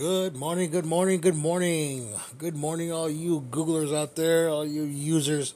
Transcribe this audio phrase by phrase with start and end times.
[0.00, 2.14] Good morning, good morning, good morning.
[2.38, 5.52] Good morning, all you Googlers out there, all you users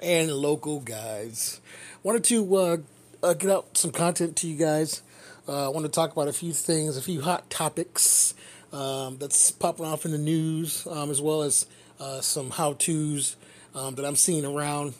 [0.00, 1.60] and local guides.
[2.02, 2.76] Wanted to uh,
[3.22, 5.02] uh, get out some content to you guys.
[5.46, 8.34] Uh, I want to talk about a few things, a few hot topics
[8.72, 11.66] um, that's popping off in the news, um, as well as
[12.00, 13.36] uh, some how tos
[13.76, 14.94] um, that I'm seeing around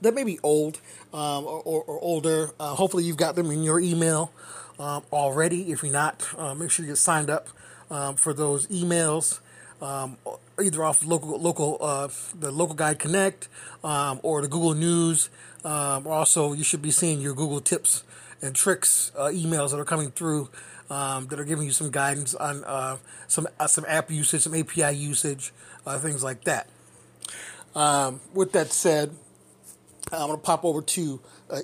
[0.00, 0.80] that may be old
[1.12, 2.50] um, or, or, or, older.
[2.60, 4.30] Uh, hopefully, you've got them in your email
[4.78, 5.72] um, already.
[5.72, 7.48] If you're not, uh, make sure you get signed up
[7.90, 9.40] um, for those emails.
[9.80, 10.16] Um,
[10.58, 12.08] either off local local uh,
[12.38, 13.48] the local guide connect
[13.84, 15.28] um, or the google news
[15.64, 18.02] um, also you should be seeing your google tips
[18.40, 20.48] and tricks uh, emails that are coming through
[20.88, 22.96] um, that are giving you some guidance on uh,
[23.28, 25.52] some uh, some app usage some api usage
[25.84, 26.68] uh, things like that
[27.74, 29.10] um, with that said
[30.10, 31.20] i'm going to pop over to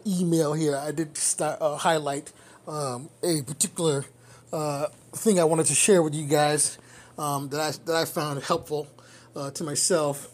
[0.07, 2.31] email here i did start, uh, highlight
[2.69, 4.05] um, a particular
[4.53, 6.79] uh, thing I wanted to share with you guys
[7.19, 8.87] um, that I that I found helpful
[9.35, 10.29] uh, to myself.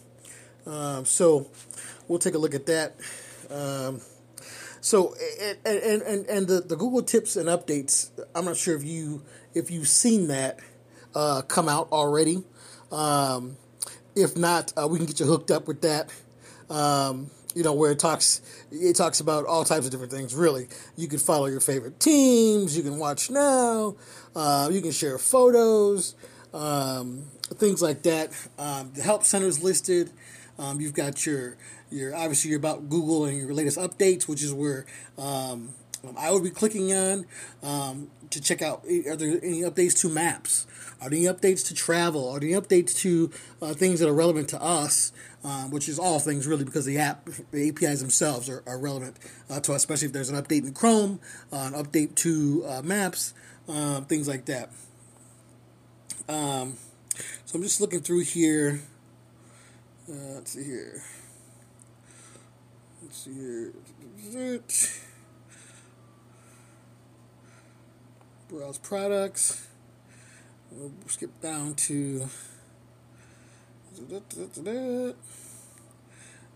[0.66, 1.50] Um, so
[2.06, 2.96] we'll take a look at that.
[3.50, 4.00] Um,
[4.80, 8.10] so and and and, and the, the Google tips and updates.
[8.34, 9.22] I'm not sure if you
[9.54, 10.60] if you've seen that
[11.14, 12.44] uh, come out already.
[12.92, 13.56] Um,
[14.14, 16.10] if not, uh, we can get you hooked up with that.
[16.70, 20.34] Um, you know, where it talks it talks about all types of different things.
[20.34, 22.76] Really, you can follow your favorite teams.
[22.76, 23.96] You can watch now.
[24.36, 26.14] Uh, you can share photos,
[26.52, 28.30] um, things like that.
[28.58, 30.10] Um, the help center is listed.
[30.58, 31.56] Um, you've got your
[31.90, 35.70] your obviously your about Google and your latest updates, which is where um,
[36.16, 37.26] I would be clicking on
[37.62, 40.66] um, to check out are there any updates to maps?
[41.00, 42.28] Are there any updates to travel?
[42.28, 43.30] Are there any updates to
[43.62, 45.12] uh, things that are relevant to us?
[45.44, 49.16] Um, which is all things really because the app, the APIs themselves are, are relevant
[49.48, 51.20] uh, to us, especially if there's an update in Chrome,
[51.52, 53.34] uh, an update to uh, Maps,
[53.68, 54.70] um, things like that.
[56.28, 56.76] Um,
[57.46, 58.80] so I'm just looking through here.
[60.10, 61.02] Uh, let's see here.
[63.02, 63.70] Let's see
[64.30, 64.60] here.
[68.48, 69.66] Browse products.
[70.70, 72.28] We'll skip down to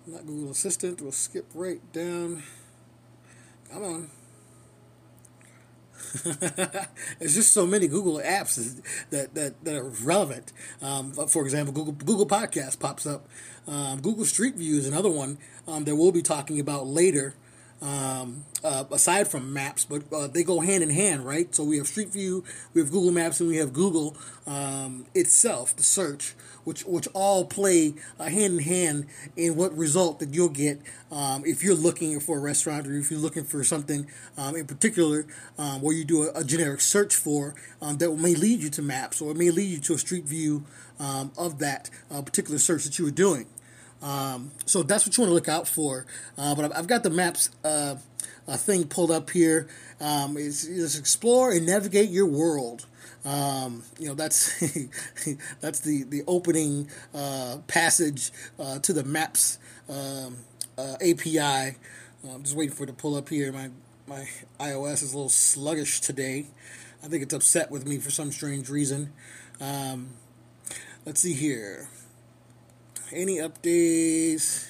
[0.06, 1.00] not Google Assistant.
[1.00, 2.42] We'll skip right down.
[3.72, 4.10] Come on.
[7.18, 8.80] There's just so many Google apps
[9.10, 10.52] that, that, that are relevant.
[10.82, 13.28] Um, for example, Google Google Podcast pops up.
[13.66, 17.34] Um, Google Street View is another one um, that we'll be talking about later
[17.82, 21.52] um, uh, aside from maps, but uh, they go hand in hand, right?
[21.52, 22.44] So we have Street View,
[22.74, 24.16] we have Google Maps, and we have Google
[24.46, 29.06] um, itself, the search, which which all play uh, hand in hand
[29.36, 33.10] in what result that you'll get um, if you're looking for a restaurant or if
[33.10, 34.06] you're looking for something
[34.38, 35.26] um, in particular
[35.58, 38.80] um, where you do a, a generic search for um, that may lead you to
[38.80, 40.64] maps or it may lead you to a Street View
[41.36, 43.46] of that uh, particular search that you were doing.
[44.02, 46.06] Um, so that's what you want to look out for.
[46.36, 47.96] Uh, but I've got the maps uh,
[48.48, 49.68] thing pulled up here.
[50.00, 52.86] Um, it's, it's, explore and navigate your world.
[53.24, 54.58] Um, you know that's
[55.60, 59.58] that's the the opening uh, passage uh, to the maps
[59.88, 60.38] um,
[60.76, 61.76] uh, API.
[62.28, 63.52] I'm just waiting for it to pull up here.
[63.52, 63.70] My
[64.08, 66.46] my iOS is a little sluggish today.
[67.04, 69.12] I think it's upset with me for some strange reason.
[69.60, 70.10] Um,
[71.04, 71.88] let's see here
[73.14, 74.68] any updates?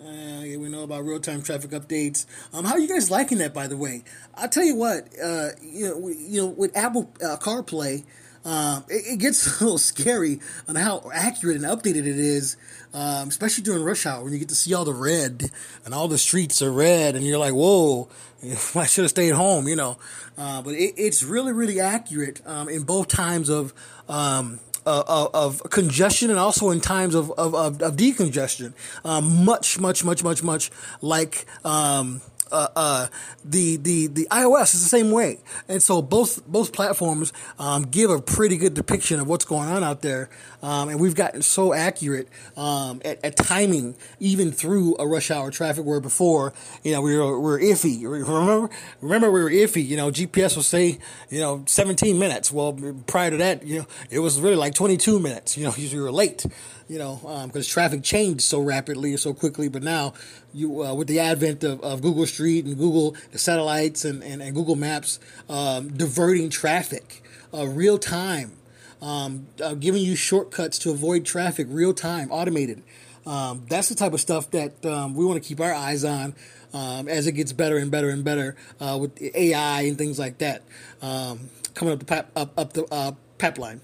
[0.00, 2.26] Uh, yeah, we know about real time traffic updates.
[2.52, 4.02] Um, how are you guys liking that, by the way?
[4.34, 5.08] I'll tell you what.
[5.22, 8.04] Uh, you know, you know, with Apple uh, CarPlay,
[8.44, 12.56] um, it, it, gets a little scary on how accurate and updated it is,
[12.92, 15.50] um, especially during rush hour when you get to see all the red
[15.84, 18.08] and all the streets are red, and you're like, "Whoa,
[18.74, 19.98] I should have stayed home," you know.
[20.36, 23.72] Uh, but it, it's really, really accurate um, in both times of
[24.08, 28.72] um, of congestion and also in times of, of, of, of decongestion.
[29.04, 30.70] Um, much, much, much, much, much
[31.00, 32.20] like um,
[32.52, 33.06] uh, uh,
[33.44, 38.10] the the the iOS is the same way, and so both both platforms um, give
[38.10, 40.30] a pretty good depiction of what's going on out there,
[40.62, 45.50] um, and we've gotten so accurate um, at, at, timing even through a rush hour
[45.50, 46.52] traffic where before
[46.84, 48.02] you know we were, we were iffy.
[48.02, 48.70] Remember
[49.00, 49.84] remember we were iffy.
[49.84, 50.98] You know GPS will say
[51.30, 52.52] you know 17 minutes.
[52.52, 55.56] Well prior to that you know it was really like 22 minutes.
[55.56, 56.44] You know you were late
[56.92, 57.16] you know,
[57.46, 59.66] because um, traffic changed so rapidly, and so quickly.
[59.66, 60.12] But now,
[60.52, 64.42] you uh, with the advent of, of Google Street and Google the satellites and, and,
[64.42, 65.18] and Google Maps
[65.48, 67.22] um, diverting traffic
[67.54, 68.52] uh, real time,
[69.00, 72.82] um, uh, giving you shortcuts to avoid traffic real time, automated.
[73.24, 76.34] Um, that's the type of stuff that um, we want to keep our eyes on
[76.74, 80.36] um, as it gets better and better and better uh, with AI and things like
[80.38, 80.62] that.
[81.00, 83.80] coming up the up, up the uh, pipeline.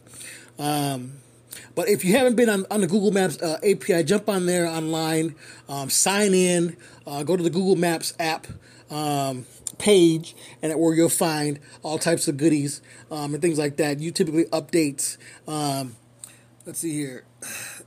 [1.74, 4.66] But if you haven't been on, on the Google Maps uh, API, jump on there
[4.66, 5.34] online,
[5.68, 6.76] um, sign in,
[7.06, 8.46] uh, go to the Google Maps app
[8.90, 9.46] um,
[9.78, 14.00] page, and where you'll find all types of goodies um, and things like that.
[14.00, 15.16] You typically updates.
[15.46, 15.96] Um,
[16.66, 17.24] let's see here.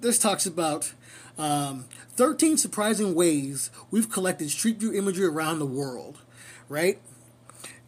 [0.00, 0.92] This talks about
[1.38, 1.86] um,
[2.16, 6.20] 13 surprising ways we've collected Street View imagery around the world,
[6.68, 7.00] right?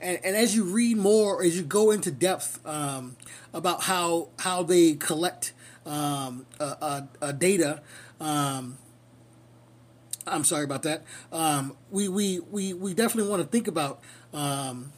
[0.00, 3.16] And, and as you read more, as you go into depth um,
[3.56, 5.52] about how how they collect
[5.86, 7.80] um, uh, uh, data,
[8.20, 8.78] um,
[10.26, 11.04] I'm sorry about that.
[11.32, 14.00] Um, we, we, we, we definitely want to think about
[14.32, 14.92] um,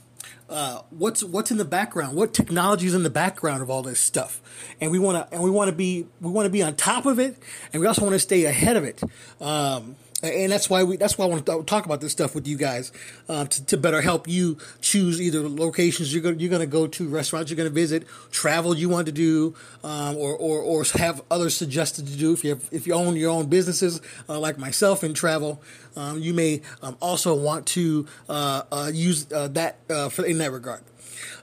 [0.49, 4.00] uh, what's what's in the background, what technology is in the background of all this
[4.00, 4.40] stuff,
[4.81, 7.04] and we want to and we want to be we want to be on top
[7.04, 7.37] of it,
[7.72, 9.02] and we also want to stay ahead of it.
[9.40, 12.48] Um, and that's why we that's why I want to talk about this stuff with
[12.48, 12.90] you guys
[13.28, 16.88] uh, to, to, better help you choose either locations you're going you're going to go
[16.88, 19.54] to, restaurants you're going to visit, travel you want to do,
[19.84, 22.32] um, or, or or have others suggested to do.
[22.32, 25.62] If you have, if you own your own businesses uh, like myself in travel,
[25.94, 30.38] um, you may um, also want to uh, uh use uh, that uh, for, in
[30.38, 30.82] that regard.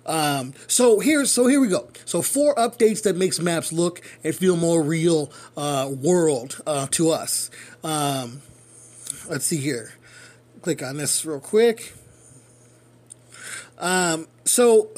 [0.05, 1.89] Um, so here, so here we go.
[2.03, 6.61] So four updates that makes maps look and feel more real world
[6.91, 7.49] to us.
[9.27, 9.91] Let's see here.
[10.61, 11.93] Click on this real quick.
[13.79, 14.91] Um, so,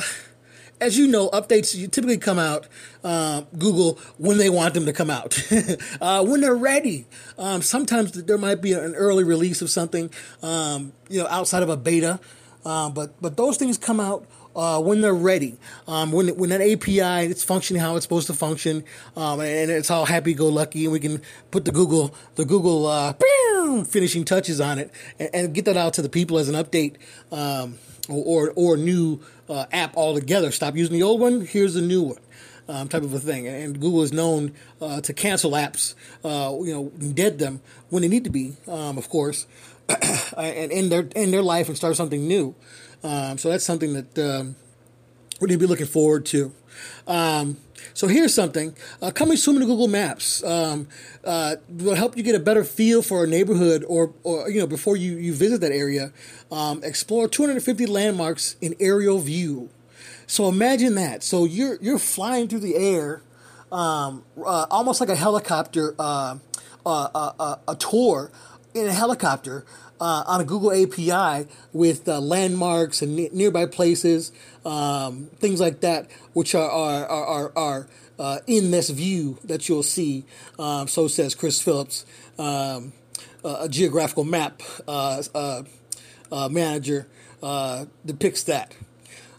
[0.81, 2.67] as you know, updates typically come out
[3.05, 5.41] uh, Google when they want them to come out,
[6.01, 7.05] uh, when they're ready.
[7.37, 10.09] Um, sometimes there might be an early release of something,
[10.43, 12.19] um, you know, outside of a beta,
[12.65, 14.27] uh, but but those things come out
[14.57, 15.57] uh, when they're ready.
[15.87, 18.83] Um, when when that API it's functioning how it's supposed to function,
[19.15, 21.21] um, and it's all happy go lucky, and we can
[21.51, 23.13] put the Google the Google uh,
[23.85, 26.95] finishing touches on it and, and, get that out to the people as an update
[27.31, 27.77] um,
[28.09, 29.19] or, or, or new
[29.49, 30.51] uh, app altogether.
[30.51, 31.41] Stop using the old one.
[31.41, 32.19] Here's the new one.
[32.69, 33.47] Um, type of a thing.
[33.47, 34.51] And Google is known
[34.81, 35.95] uh, to cancel apps,
[36.25, 39.47] uh, you know, dead them when they need to be, um, of course,
[40.37, 42.55] and in their in their life and start something new.
[43.03, 44.55] Um, so that's something that um,
[45.39, 46.51] we're going to be looking forward to.
[47.07, 47.57] Um,
[47.93, 50.87] so here's something uh, coming soon to Google Maps um,
[51.23, 54.67] uh, will help you get a better feel for a neighborhood, or, or you know
[54.67, 56.11] before you, you visit that area.
[56.51, 59.69] Um, explore 250 landmarks in aerial view.
[60.27, 61.23] So imagine that.
[61.23, 63.21] So you're you're flying through the air,
[63.71, 66.37] um, uh, almost like a helicopter, uh,
[66.85, 68.31] uh, uh, a tour
[68.73, 69.65] in a helicopter
[69.99, 74.31] uh, on a Google API with uh, landmarks and ne- nearby places,
[74.65, 77.87] um, things like that, which are are are, are
[78.19, 80.25] uh, in this view that you'll see.
[80.59, 82.05] Um, so says Chris Phillips,
[82.39, 82.93] um,
[83.43, 85.63] a geographical map uh, uh,
[86.49, 87.07] manager
[88.05, 88.75] depicts that.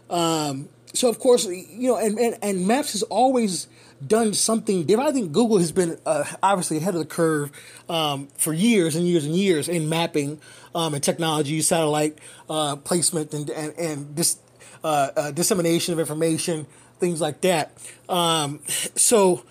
[0.09, 3.67] Um, so of course, you know, and, and, and Maps is always
[4.05, 5.09] done something different.
[5.09, 7.51] I think Google has been uh, obviously ahead of the curve
[7.89, 10.39] um, for years and years and years in mapping
[10.73, 12.17] um, and technology, satellite
[12.49, 14.37] uh, placement, and and, and dis,
[14.83, 16.65] uh, uh dissemination of information,
[16.99, 17.71] things like that.
[18.07, 18.61] Um,
[18.95, 19.43] so,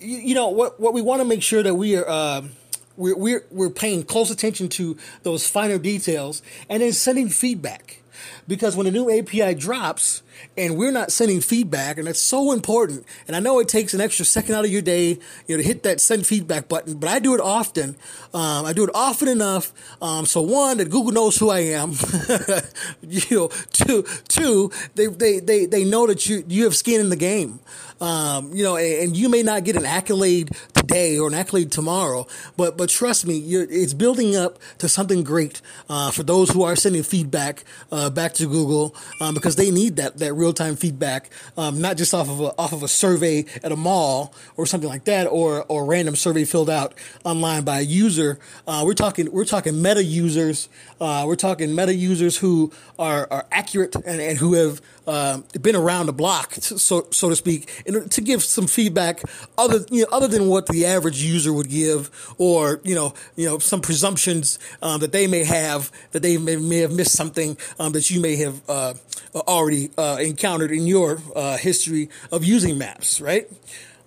[0.00, 2.08] you, you, know what what we want to make sure that we are.
[2.08, 2.50] Um,
[2.96, 8.00] we're, we're, we're paying close attention to those finer details and then sending feedback
[8.46, 10.22] because when a new API drops
[10.56, 13.04] and we're not sending feedback, and that's so important.
[13.26, 15.62] And I know it takes an extra second out of your day, you know, to
[15.62, 17.96] hit that send feedback button, but I do it often.
[18.32, 19.72] Um, I do it often enough.
[20.02, 21.92] Um, so one, that Google knows who I am.
[23.02, 27.10] you know, two, two, they, they, they, they know that you, you have skin in
[27.10, 27.60] the game.
[28.00, 32.26] Um, you know, and, you may not get an accolade today or an accolade tomorrow,
[32.56, 36.74] but but trust me, it's building up to something great uh, for those who are
[36.74, 41.30] sending feedback uh, back to Google um, because they need that that real time feedback,
[41.56, 44.88] um, not just off of a, off of a survey at a mall or something
[44.88, 48.38] like that, or or random survey filled out online by a user.
[48.66, 50.68] Uh, we're talking we're talking meta users.
[51.00, 55.76] Uh, we're talking meta users who are are accurate and, and who have uh, been
[55.76, 59.22] around the block, so so to speak, and to give some feedback
[59.58, 63.46] other you know, other than what the average user would give, or you know you
[63.48, 67.56] know some presumptions um, that they may have that they may, may have missed something
[67.78, 68.94] um, that you may have uh,
[69.34, 73.50] already uh, encountered in your uh, history of using maps, right?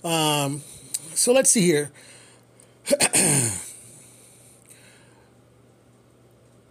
[0.03, 0.61] Um,
[1.13, 1.91] so let's see here.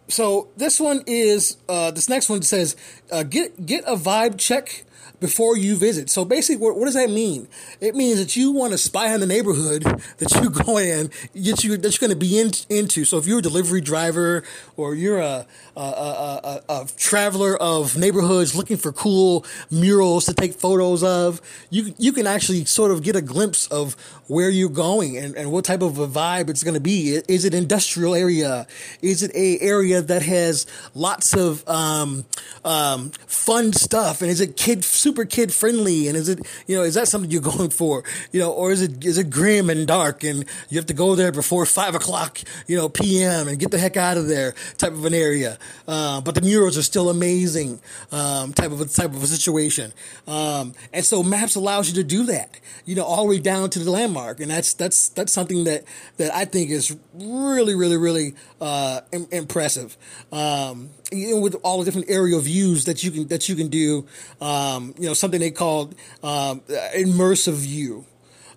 [0.09, 2.77] so this one is uh, this next one says
[3.11, 4.85] uh, get get a vibe check
[5.21, 6.11] before you visit.
[6.11, 7.49] So basically, what, what, does that mean?
[7.81, 9.83] It means that you want to spy on the neighborhood
[10.19, 13.05] that you go in, that you that you're going to be in, into.
[13.05, 14.43] So if you're a delivery driver
[14.77, 15.47] or you're a,
[15.77, 21.95] a, a, a, traveler of neighborhoods looking for cool murals to take photos of, you
[21.99, 23.95] you can actually sort of get a glimpse of
[24.29, 27.21] where you're going and, and what type of a vibe it's going to be.
[27.29, 28.67] Is it industrial area?
[29.03, 32.25] Is it a area that has lots of um,
[32.65, 34.23] um, fun stuff?
[34.23, 36.09] And is it kid super kid friendly?
[36.09, 38.03] And is it you know is that something you're going for?
[38.33, 41.15] You know, or is it is it grim and dark and you have to go
[41.15, 43.47] there before five o'clock you know p.m.
[43.49, 45.59] and get the heck out of there type of an area?
[45.87, 49.93] Uh, but the murals are still amazing um, type of a, type of a situation.
[50.27, 52.59] Um, and so maps allows you to do that.
[52.85, 55.85] You know, all the way down to the landmark, and that's that's that's something that
[56.17, 59.97] that I think is really really really uh, impressive.
[60.33, 63.69] Um, you know, with all the different aerial views that you can that you can
[63.69, 64.07] do,
[64.41, 66.61] um, you know, something they called um,
[66.97, 68.05] immersive view,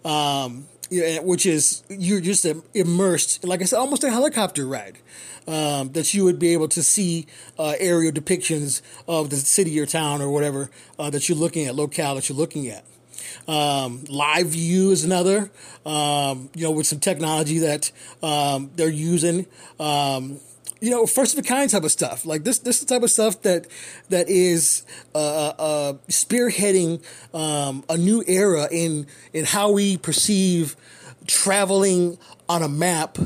[0.03, 4.97] um, which is you're just immersed, like I said, almost a helicopter ride.
[5.47, 7.25] Um, that you would be able to see
[7.57, 11.73] uh, aerial depictions of the city or town or whatever uh, that you're looking at,
[11.73, 12.83] locale that you're looking at.
[13.47, 15.49] Um, live view is another,
[15.87, 17.91] um, you know, with some technology that
[18.21, 19.47] um, they're using.
[20.81, 22.25] You know, first of a kind type of stuff.
[22.25, 23.67] Like this, this is the type of stuff that
[24.09, 30.75] that is uh, uh, uh, spearheading um, a new era in in how we perceive
[31.27, 32.17] traveling
[32.47, 33.17] on a map,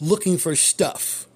[0.00, 1.26] looking for stuff.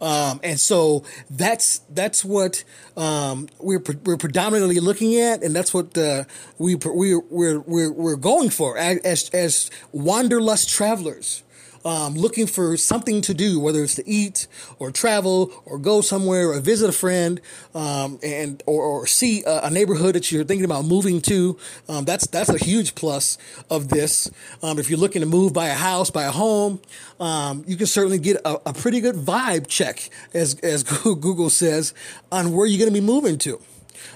[0.00, 2.64] Um, and so that's that's what
[2.96, 6.24] um, we're we're predominantly looking at, and that's what uh,
[6.58, 11.43] we we we're, we're we're going for as as wanderlust travelers
[11.84, 14.46] um, looking for something to do, whether it's to eat
[14.78, 17.40] or travel or go somewhere or visit a friend,
[17.74, 21.58] um, and or, or see a, a, neighborhood that you're thinking about moving to.
[21.88, 23.38] Um, that's that's a huge plus
[23.70, 24.30] of this.
[24.62, 26.80] Um, if you're looking to move, buy a house, buy a home,
[27.20, 31.94] um, you can certainly get a, a pretty good vibe check, as as Google says,
[32.32, 33.60] on where you're going to be moving to.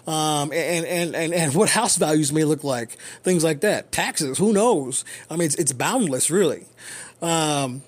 [0.06, 3.92] Um, and, and, and, and what house values may look like, things like that.
[3.92, 5.04] Taxes, who knows?
[5.30, 6.64] I mean, it's, it's boundless, really.
[7.20, 7.82] Um,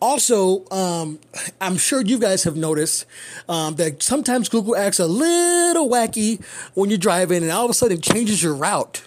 [0.00, 1.18] also, um,
[1.60, 3.06] I'm sure you guys have noticed
[3.48, 7.74] um, that sometimes Google acts a little wacky when you're driving and all of a
[7.74, 9.02] sudden it changes your route,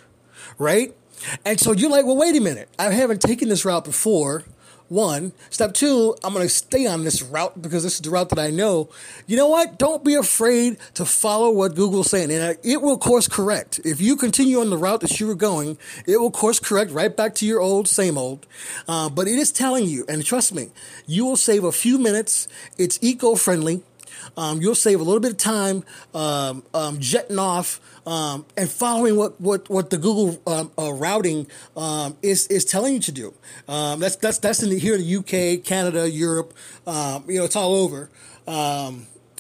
[0.58, 0.96] right?
[1.44, 2.70] And so you're like, well, wait a minute.
[2.78, 4.44] I haven't taken this route before.
[4.88, 5.34] One.
[5.50, 8.40] Step two, I'm going to stay on this route because this is the route that
[8.40, 8.90] I know.
[9.26, 9.80] You know what?
[9.80, 12.32] Don't be afraid to follow what Google's saying.
[12.32, 13.80] And it will course correct.
[13.84, 17.16] If you continue on the route that you were going, it will course correct right
[17.16, 18.46] back to your old, same old.
[18.88, 20.70] Uh, but it is telling you, and trust me,
[21.08, 22.48] you will save a few minutes.
[22.78, 23.84] It's eco friendly.
[24.38, 29.16] Um, you'll save a little bit of time um, um, jetting off um, and following
[29.16, 33.34] what, what, what the Google um, uh, routing um, is is telling you to do.
[33.68, 36.54] that's that's that's in the, here in the UK, Canada, Europe.
[36.86, 36.92] you
[37.40, 38.10] know, it's all over.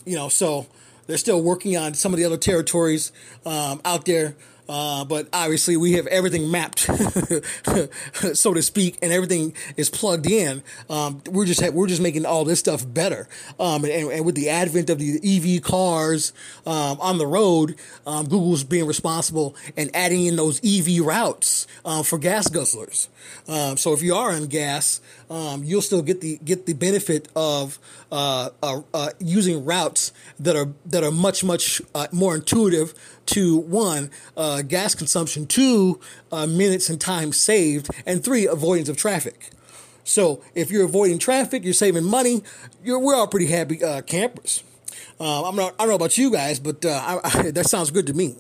[0.05, 0.67] you know, so
[1.08, 3.12] they're still working on some of the other territories
[3.46, 4.36] out there.
[4.67, 6.79] Uh, but obviously, we have everything mapped,
[8.34, 10.63] so to speak, and everything is plugged in.
[10.89, 13.27] Um, we're just we're just making all this stuff better.
[13.60, 16.34] Um, and, and, with the advent of the EV cars
[16.65, 17.75] um, on the road,
[18.07, 23.07] um, Google's being responsible and adding in those EV routes uh, for gas guzzlers.
[23.48, 27.79] Um, so if you are on gas, you'll still get the get the benefit of
[28.12, 32.93] uh, uh, uh, using routes that are that are much much uh, more intuitive
[33.27, 36.00] to one uh, gas consumption, two
[36.32, 39.50] uh, minutes and time saved, and three avoidance of traffic.
[40.03, 42.44] So if you're avoiding traffic, you're saving money.
[42.84, 44.63] You're, we're all pretty happy campers.
[45.20, 48.13] I'm not, I don't know about you guys, but I, I, that sounds good to
[48.13, 48.36] me.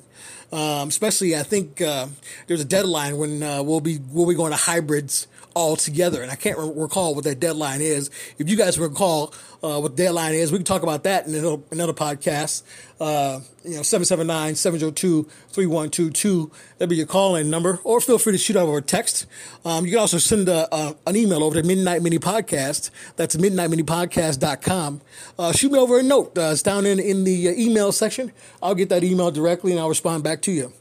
[0.51, 2.07] Um, especially, I think uh,
[2.47, 6.29] there's a deadline when uh, we'll be we'll be going to hybrids all together, and
[6.29, 8.11] I can't re- recall what that deadline is.
[8.37, 9.33] If you guys recall
[9.63, 12.63] uh, what deadline is, we can talk about that in another, another podcast.
[12.99, 16.51] Uh, you know, 779-702-3122.
[16.77, 19.25] That'd be your call-in number, or feel free to shoot over a text.
[19.63, 22.89] Um, you can also send a, an email over to Midnight Mini Podcast.
[23.15, 25.01] That's midnightminipodcast.com.
[25.39, 26.37] Uh, shoot me over a note.
[26.37, 28.33] Uh, it's down in, in the uh, email section.
[28.61, 30.71] I'll get that email directly, and I'll respond back to you.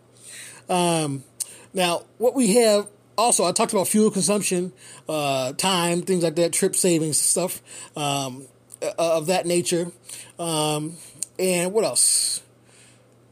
[0.69, 1.25] Um,
[1.73, 4.73] now, what we have also, I talked about fuel consumption,
[5.09, 7.63] uh, time, things like that, trip savings, stuff
[7.97, 8.47] um,
[8.83, 9.91] uh, of that nature.
[10.39, 10.97] Um,
[11.39, 12.43] and what else?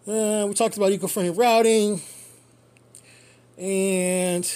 [0.07, 2.01] Uh, we talked about eco-friendly routing,
[3.57, 4.53] and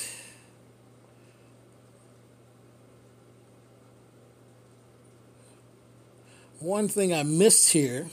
[6.58, 8.08] one thing I missed here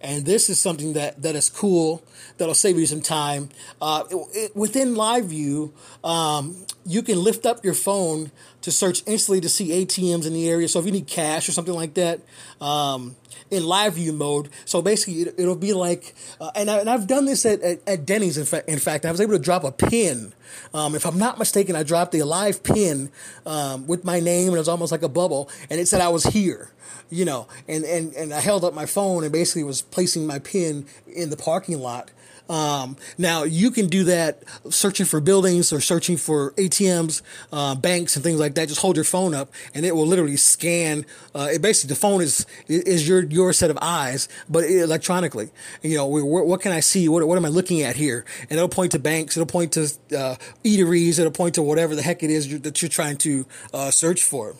[0.00, 2.02] and this is something that, that is cool
[2.38, 3.50] that'll save you some time.
[3.80, 8.30] Uh, it, it, within Live View, um, you can lift up your phone
[8.62, 10.68] to search instantly to see ATMs in the area.
[10.68, 12.20] So if you need cash or something like that,
[12.60, 13.16] um,
[13.50, 14.48] in live view mode.
[14.64, 18.06] So basically, it, will be like, uh, and, I, have done this at, at, at,
[18.06, 18.38] Denny's.
[18.38, 20.32] In fact, in fact, I was able to drop a pin.
[20.72, 23.10] Um, if I'm not mistaken, I dropped a live pin
[23.46, 26.08] um, with my name, and it was almost like a bubble, and it said I
[26.08, 26.70] was here.
[27.10, 30.38] You know, and, and, and I held up my phone and basically was placing my
[30.38, 32.10] pin in the parking lot.
[32.50, 38.16] Um, now you can do that searching for buildings or searching for ATMs, uh, banks,
[38.16, 38.66] and things like that.
[38.66, 41.06] Just hold your phone up, and it will literally scan.
[41.32, 45.50] Uh, it basically the phone is is your your set of eyes, but electronically.
[45.82, 47.08] You know, what, what can I see?
[47.08, 48.24] What what am I looking at here?
[48.42, 49.36] And it'll point to banks.
[49.36, 51.20] It'll point to uh, eateries.
[51.20, 54.56] It'll point to whatever the heck it is that you're trying to uh, search for.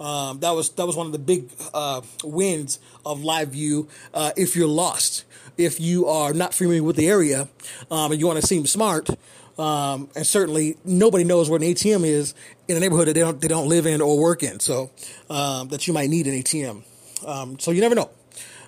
[0.00, 3.86] Um, that was that was one of the big uh, wins of Live View.
[4.14, 5.24] Uh, if you're lost,
[5.58, 7.48] if you are not familiar with the area
[7.90, 9.10] um, and you want to seem smart,
[9.58, 12.34] um, and certainly nobody knows where an ATM is
[12.66, 14.90] in a neighborhood that they don't they don't live in or work in, so
[15.28, 16.82] um, that you might need an ATM.
[17.26, 18.10] Um, so you never know.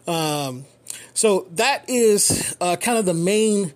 [0.06, 0.66] Um,
[1.14, 3.72] so that is uh, kind of the main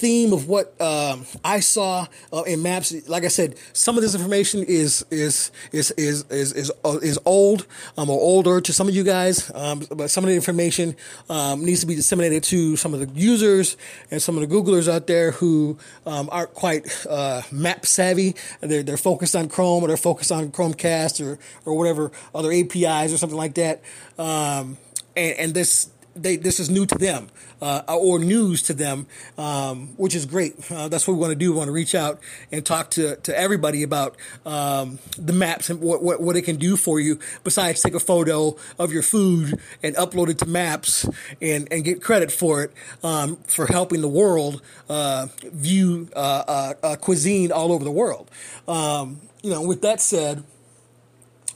[0.00, 2.92] theme of what um, I saw uh, in maps.
[3.06, 7.18] Like I said, some of this information is is is is is is, uh, is
[7.26, 7.66] old
[7.98, 10.96] um, or older to some of you guys, um, but some of the information
[11.28, 13.76] um, needs to be disseminated to some of the users
[14.10, 18.34] and some of the Googlers out there who um, aren't quite uh, map savvy.
[18.60, 23.12] They're they're focused on Chrome or they're focused on Chromecast or or whatever other APIs
[23.12, 23.82] or something like that.
[24.18, 24.76] And,
[25.16, 27.28] and this they this is new to them
[27.62, 29.06] uh, or news to them,
[29.38, 30.70] um, which is great.
[30.70, 31.52] Uh, that's what we want to do.
[31.52, 35.80] We want to reach out and talk to, to everybody about um, the maps and
[35.80, 37.18] what, what, what it can do for you.
[37.44, 41.08] Besides, take a photo of your food and upload it to Maps
[41.40, 46.74] and, and get credit for it um, for helping the world uh, view uh, uh,
[46.82, 48.30] uh, cuisine all over the world.
[48.66, 50.44] Um, you know, with that said.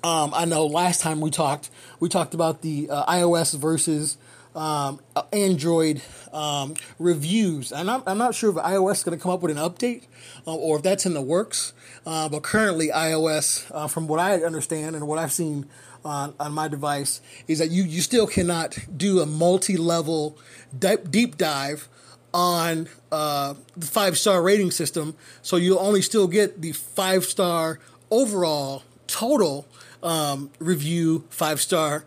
[0.03, 4.19] Um, I know last time we talked, we talked about the uh, iOS versus
[4.55, 5.01] um,
[5.33, 7.73] Android um, reviews.
[7.73, 10.05] And I'm, I'm, not sure if iOS is going to come up with an update
[10.47, 11.73] uh, or if that's in the works.
[12.07, 15.67] Uh, but currently, iOS, uh, from what I understand and what I've seen
[16.05, 20.39] on, on my device, is that you, you still cannot do a multi level
[20.79, 21.89] deep, deep dive
[22.33, 25.17] on uh, the five star rating system.
[25.43, 27.79] So you'll only still get the five star
[28.11, 29.67] overall total
[30.03, 32.05] um, review, five star,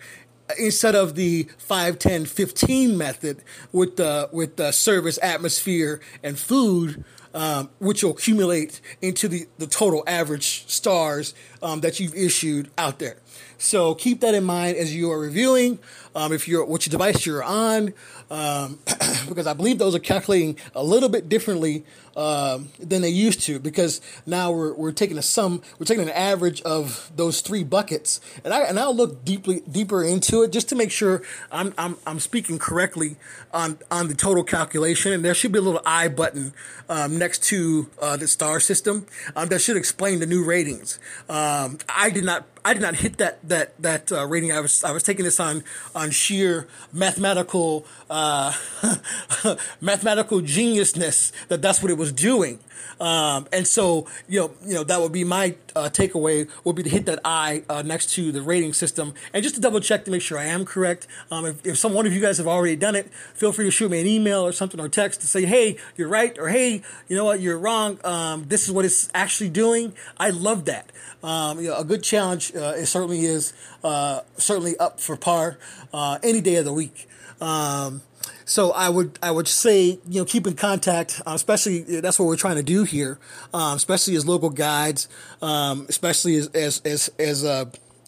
[0.57, 7.03] instead of the 5 10 15 method with the with the service atmosphere and food
[7.33, 12.97] um, which will accumulate into the, the total average stars um, that you've issued out
[12.97, 13.17] there.
[13.59, 15.79] So keep that in mind as you are reviewing
[16.15, 17.93] um, if you're which device you're on
[18.31, 18.79] um,
[19.29, 21.85] because I believe those are calculating a little bit differently
[22.17, 23.59] um, than they used to.
[23.59, 28.19] Because now we're, we're taking a sum, we're taking an average of those three buckets,
[28.43, 31.95] and I and I'll look deeply deeper into it just to make sure I'm I'm,
[32.05, 33.15] I'm speaking correctly
[33.53, 35.13] on on the total calculation.
[35.13, 36.53] And there should be a little I button
[36.89, 40.99] um, next to uh, the star system um, that should explain the new ratings.
[41.29, 44.51] Um, I did not I did not hit that that that uh, rating.
[44.51, 45.63] I was I was taking this on
[45.95, 48.53] on sheer mathematical uh,
[49.81, 52.59] mathematical geniusness that that's what it was doing.
[52.99, 56.83] Um, and so, you know, you know, that would be my uh, takeaway would be
[56.83, 60.05] to hit that I uh, next to the rating system and just to double check
[60.05, 61.07] to make sure I am correct.
[61.29, 63.71] Um, if, if some one of you guys have already done it, feel free to
[63.71, 66.81] shoot me an email or something or text to say, hey, you're right, or hey,
[67.07, 67.99] you know what, you're wrong.
[68.03, 69.93] Um, this is what it's actually doing.
[70.17, 70.91] I love that.
[71.23, 72.55] Um, you know, a good challenge.
[72.55, 73.53] Uh, it certainly is.
[73.83, 75.57] Uh, certainly up for par
[75.93, 77.07] uh, any day of the week.
[77.39, 78.01] Um,
[78.47, 82.27] so I would I would say you know keep in contact, uh, especially that's what
[82.27, 83.19] we're trying to do here,
[83.53, 85.09] um, especially as local guides,
[85.41, 87.65] um, especially as as as, as uh,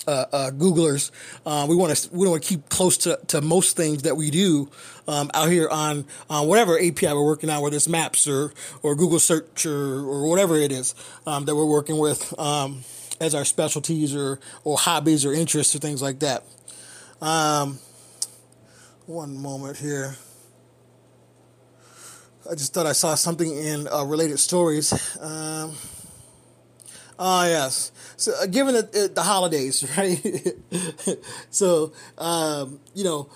[0.08, 1.12] uh, uh, Googlers.
[1.46, 4.32] Uh, we want to we want to keep close to, to most things that we
[4.32, 4.72] do
[5.10, 9.20] um, out here on whatever API we're working on, whether it's Maps or or Google
[9.20, 10.96] Search or, or whatever it is
[11.28, 12.86] um, that we're working with um,
[13.20, 16.46] as our specialties or or hobbies or interests or things like that.
[17.22, 17.80] Um,
[19.06, 20.16] one moment here.
[22.50, 24.92] I just thought I saw something in uh, related stories.
[25.22, 25.76] Um,
[27.20, 27.92] ah, yes.
[28.18, 30.20] So, uh, given the, uh, the holidays, right?
[31.52, 33.30] so, um, you know,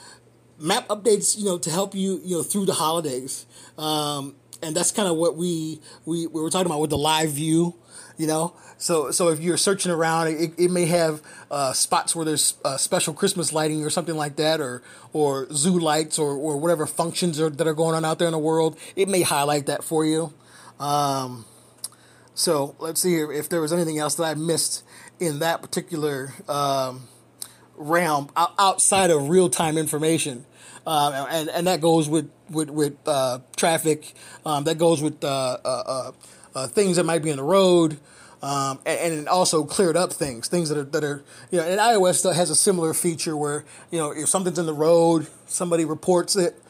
[0.58, 3.45] map updates, you know, to help you, you know, through the holidays.
[3.78, 7.32] Um, and that's kind of what we, we we were talking about with the live
[7.32, 7.76] view
[8.17, 8.54] you know?
[8.78, 12.78] So so if you're searching around it, it may have uh, spots where there's uh,
[12.78, 14.82] special christmas lighting or something like that or
[15.13, 18.34] or zoo lights or, or whatever functions are, that are going on out there in
[18.34, 20.34] the world it may highlight that for you.
[20.80, 21.45] Um,
[22.36, 24.84] so let's see if there was anything else that i missed
[25.19, 27.08] in that particular um,
[27.76, 30.45] realm outside of real-time information.
[30.86, 34.13] Uh, and and that goes with with with uh, traffic.
[34.45, 35.23] Um, that goes with
[36.55, 37.99] uh, things that might be in the road,
[38.41, 41.65] um, and, and also cleared up things, things that are that are you know.
[41.65, 45.85] And iOS has a similar feature where you know if something's in the road, somebody
[45.85, 46.61] reports it,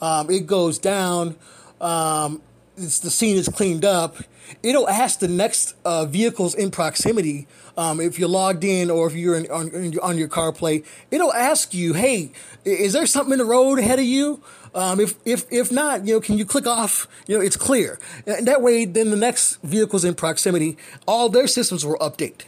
[0.00, 1.36] um, it goes down.
[1.80, 2.42] Um,
[2.76, 4.16] it's, the scene is cleaned up.
[4.62, 9.14] It'll ask the next uh, vehicles in proximity um, if you're logged in or if
[9.14, 10.84] you're in, on, on your CarPlay.
[11.10, 12.32] It'll ask you, "Hey,
[12.64, 14.42] is there something in the road ahead of you?"
[14.74, 17.06] Um, if if if not, you know, can you click off?
[17.26, 17.98] You know, it's clear.
[18.26, 22.42] And that way, then the next vehicles in proximity, all their systems will update,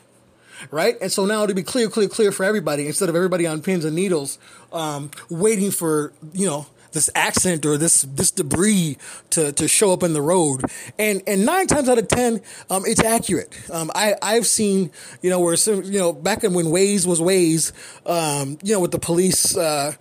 [0.71, 0.97] right?
[1.03, 3.85] And so now it'll be clear, clear, clear for everybody instead of everybody on pins
[3.85, 4.39] and needles,
[4.73, 8.97] um, waiting for you know this accident or this this debris
[9.31, 10.65] to, to show up in the road.
[10.99, 13.55] And and nine times out of ten, um, it's accurate.
[13.71, 17.21] Um, I I've seen you know where some you know back in when Waze was
[17.21, 17.73] Waze,
[18.07, 19.93] um, you know with the police uh,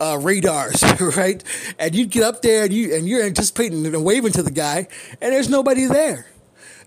[0.00, 0.82] uh, radars,
[1.16, 1.42] right?
[1.78, 4.86] And you'd get up there and you and you're anticipating and waving to the guy,
[5.20, 6.26] and there's nobody there.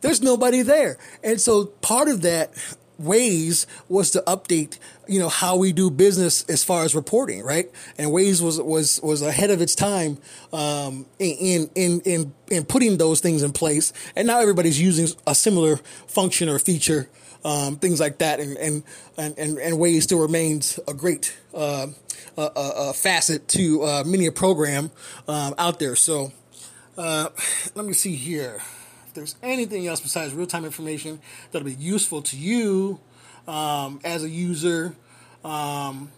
[0.01, 2.53] There's nobody there, and so part of that
[3.01, 7.69] Waze was to update, you know, how we do business as far as reporting, right?
[7.97, 10.17] And Waze was was was ahead of its time
[10.53, 13.93] um, in in in in putting those things in place.
[14.15, 17.09] And now everybody's using a similar function or feature,
[17.43, 18.39] um, things like that.
[18.39, 18.83] And and
[19.17, 21.87] and and, and Waze still remains a great uh,
[22.37, 24.91] a, facet to uh, many a program
[25.27, 25.95] um, out there.
[25.95, 26.31] So
[26.97, 27.29] uh,
[27.75, 28.61] let me see here
[29.07, 31.19] If there's anything else besides real time information
[31.51, 32.99] that'll be useful to you
[33.47, 34.95] um, as a user,
[35.43, 36.11] um,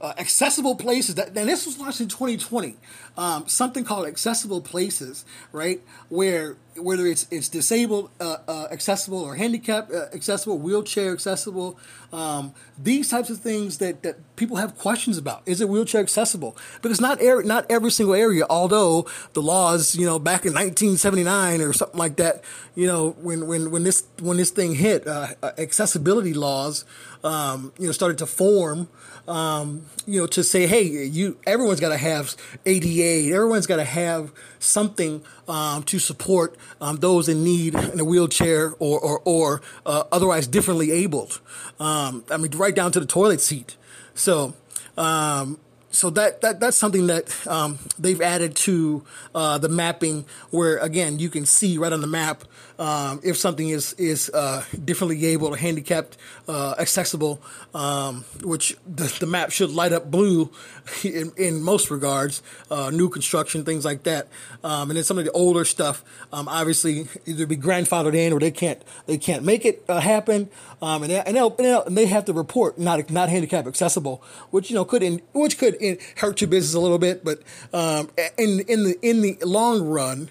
[0.00, 2.76] uh, accessible places that and this was launched in 2020
[3.16, 5.80] um, something called accessible places right?
[6.08, 11.78] Where whether it's it's disabled uh, uh, accessible or handicapped uh, accessible wheelchair accessible
[12.12, 15.42] um, these types of things that, that people have questions about.
[15.46, 16.56] Is it wheelchair accessible?
[16.80, 21.60] Because not er- not every single area although the laws you know back in 1979
[21.60, 22.42] or something like that
[22.74, 26.84] you know when when when this when this thing hit uh, uh, accessibility laws
[27.24, 28.88] um, you know started to form
[29.30, 32.34] um, you know, to say, hey, you everyone's got to have
[32.66, 38.04] ADA, everyone's got to have something um, to support um, those in need in a
[38.04, 41.40] wheelchair or or, or uh, otherwise differently abled.
[41.78, 43.76] Um, I mean, right down to the toilet seat.
[44.14, 44.54] So.
[44.96, 45.58] Um,
[45.92, 51.18] so that, that that's something that um, they've added to uh, the mapping, where again
[51.18, 52.44] you can see right on the map
[52.80, 56.16] um, if something is is uh, differently able or handicapped,
[56.48, 57.40] uh, accessible,
[57.74, 60.50] um, which the, the, map should light up blue
[61.04, 64.28] in, in most regards, uh, new construction, things like that.
[64.64, 68.40] Um, and then some of the older stuff, um, obviously either be grandfathered in or
[68.40, 70.48] they can't they can't make it uh, happen,
[70.80, 74.74] um, and they, and, and they have to report not not handicap accessible, which you
[74.74, 77.42] know could in, which could in, hurt your business a little bit, but
[77.74, 80.30] um, in in the in the long run,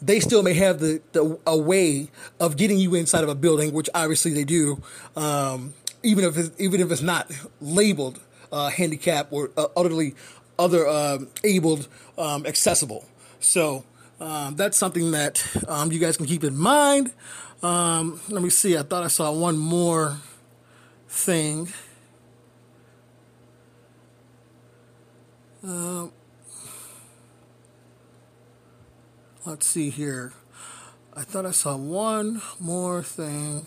[0.00, 2.08] they still may have the, the a way
[2.40, 4.82] of getting you inside of a building, which obviously they do,
[5.16, 8.20] um, even if it's, even if it's not labeled
[8.52, 10.14] uh, handicap or uh, utterly
[10.58, 13.04] other uh, abled um, accessible.
[13.40, 13.84] So
[14.20, 17.12] um, that's something that um, you guys can keep in mind.
[17.62, 18.76] Um, let me see.
[18.76, 20.18] I thought I saw one more
[21.08, 21.72] thing.
[25.66, 26.08] Uh,
[29.46, 30.32] let's see here.
[31.16, 33.66] I thought I saw one more thing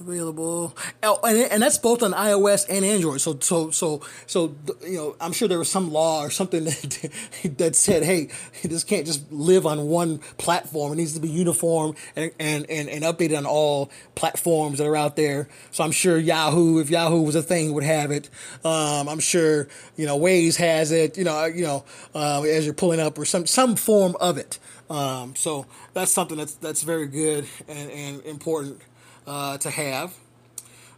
[0.00, 0.76] available.
[1.02, 3.20] Oh, and, and that's both on iOS and Android.
[3.20, 4.54] So so so so
[4.84, 7.10] you know, I'm sure there was some law or something that
[7.58, 8.30] that said, hey,
[8.62, 10.92] this can't just live on one platform.
[10.92, 14.96] It needs to be uniform and and and, and updated on all platforms that are
[14.96, 15.48] out there.
[15.70, 18.28] So I'm sure Yahoo, if Yahoo was a thing, would have it.
[18.64, 21.16] Um, I'm sure you know Waze has it.
[21.16, 24.58] You know you know uh, as you're pulling up or some some form of it.
[24.90, 28.80] Um, so that's something that's that's very good and, and important
[29.26, 30.14] uh, to have.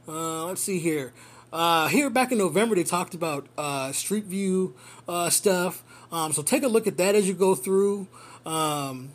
[0.06, 1.12] Uh, let's see here.
[1.52, 4.76] Uh, here back in November, they talked about uh, Street View
[5.08, 5.82] uh, stuff.
[6.12, 8.06] Um, so take a look at that as you go through.
[8.46, 9.10] Um,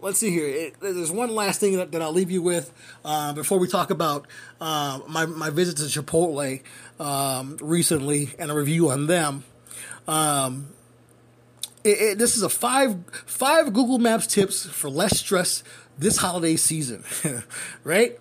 [0.00, 0.46] let's see here.
[0.46, 2.72] It, there's one last thing that, that I'll leave you with
[3.04, 4.26] uh, before we talk about
[4.60, 6.62] uh, my my visit to Chipotle
[7.00, 9.44] um, recently and a review on them.
[10.06, 10.68] Um,
[11.88, 12.96] it, it, this is a five
[13.26, 15.62] five Google Maps tips for less stress
[15.98, 17.04] this holiday season,
[17.84, 18.16] right?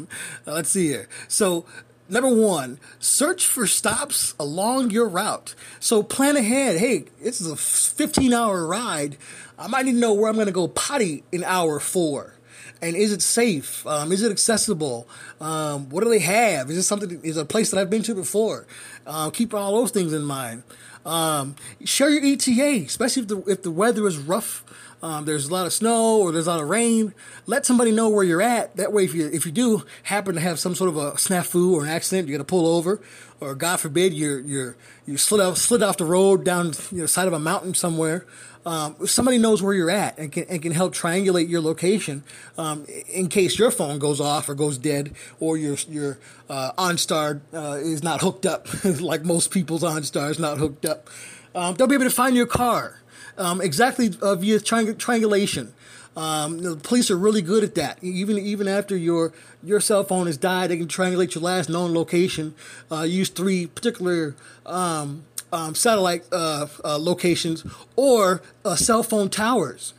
[0.46, 1.08] Let's see here.
[1.28, 1.64] So
[2.08, 5.54] Number one, search for stops along your route.
[5.80, 6.76] So plan ahead.
[6.76, 9.16] Hey, this is a 15 hour ride.
[9.58, 12.34] I might need to know where I'm going to go potty in hour four.
[12.82, 13.86] And is it safe?
[13.86, 15.08] Um, is it accessible?
[15.40, 16.68] Um, what do they have?
[16.68, 17.20] Is it something?
[17.22, 18.66] Is it a place that I've been to before?
[19.06, 20.64] Uh, keep all those things in mind.
[21.04, 24.64] Um, share your ETA, especially if the if the weather is rough
[25.02, 27.12] um, there's a lot of snow or there's a lot of rain,
[27.46, 28.76] let somebody know where you're at.
[28.76, 31.72] That way, if you if you do happen to have some sort of a snafu
[31.72, 33.00] or an accident, you got to pull over,
[33.40, 37.06] or God forbid, you're you're you slid off slid off the road down you know,
[37.06, 38.24] side of a mountain somewhere.
[38.64, 42.22] Um, somebody knows where you're at and can, and can help triangulate your location
[42.56, 47.40] um, in case your phone goes off or goes dead or your your uh, OnStar
[47.52, 48.68] uh, is not hooked up
[49.00, 51.08] like most people's OnStar is not hooked up.
[51.54, 53.00] Um, they'll be able to find your car
[53.36, 55.74] um, exactly uh, via triang- triangulation.
[56.16, 57.98] Um, the police are really good at that.
[58.02, 61.94] Even even after your your cell phone has died, they can triangulate your last known
[61.94, 62.54] location.
[62.90, 64.34] Uh, use three particular
[64.66, 69.94] um, um, satellite uh, uh, locations or uh, cell phone towers.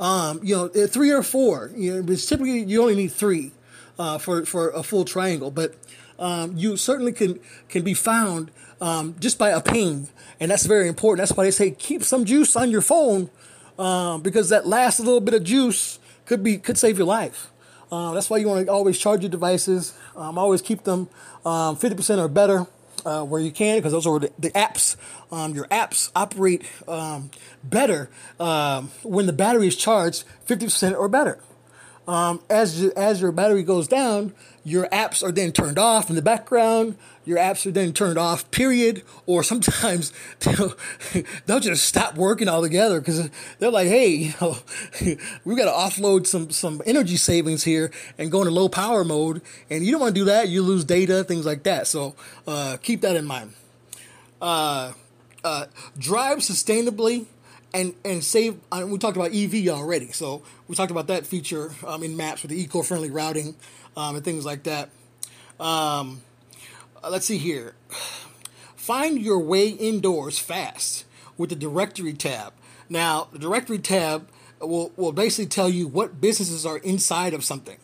[0.00, 1.70] Um, you know, uh, three or four.
[1.74, 3.52] You know, typically you only need three
[3.98, 5.74] uh, for for a full triangle, but
[6.18, 10.08] um, you certainly can can be found um, just by a ping,
[10.38, 11.26] and that's very important.
[11.26, 13.30] That's why they say keep some juice on your phone
[13.78, 17.50] um, because that last little bit of juice could be could save your life.
[17.90, 19.94] Uh, that's why you want to always charge your devices.
[20.14, 21.08] Um, always keep them
[21.76, 22.66] fifty percent or better
[23.04, 24.96] uh, where you can because those are the, the apps.
[25.30, 27.30] Um, your apps operate um,
[27.62, 31.38] better um, when the battery is charged fifty percent or better.
[32.06, 34.34] Um, as as your battery goes down,
[34.68, 36.96] your apps are then turned off in the background.
[37.24, 39.02] Your apps are then turned off, period.
[39.26, 40.74] Or sometimes they'll,
[41.46, 44.58] they'll just stop working altogether because they're like, hey, you know,
[45.44, 49.42] we got to offload some some energy savings here and go into low power mode.
[49.70, 50.48] And you don't want to do that.
[50.48, 51.86] You lose data, things like that.
[51.86, 52.14] So
[52.46, 53.54] uh, keep that in mind.
[54.40, 54.92] Uh,
[55.44, 57.26] uh, drive sustainably
[57.72, 58.58] and and save.
[58.70, 62.42] Uh, we talked about EV already, so we talked about that feature um, in maps
[62.42, 63.54] with the eco-friendly routing
[63.98, 64.90] um, and things like that.
[65.58, 66.22] Um,
[67.02, 67.74] uh, let's see here.
[68.76, 71.04] Find your way indoors fast
[71.36, 72.52] with the directory tab.
[72.88, 74.28] Now, the directory tab
[74.60, 77.78] will will basically tell you what businesses are inside of something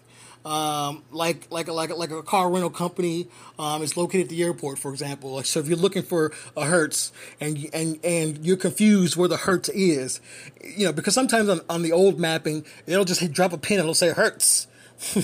[0.45, 4.79] um, like like like like a car rental company um, is located at the airport,
[4.79, 5.43] for example.
[5.43, 9.71] So if you're looking for a Hertz and and and you're confused where the Hertz
[9.71, 10.21] is,
[10.63, 13.85] you know, because sometimes on, on the old mapping it'll just drop a pin and
[13.85, 14.67] it'll say Hertz.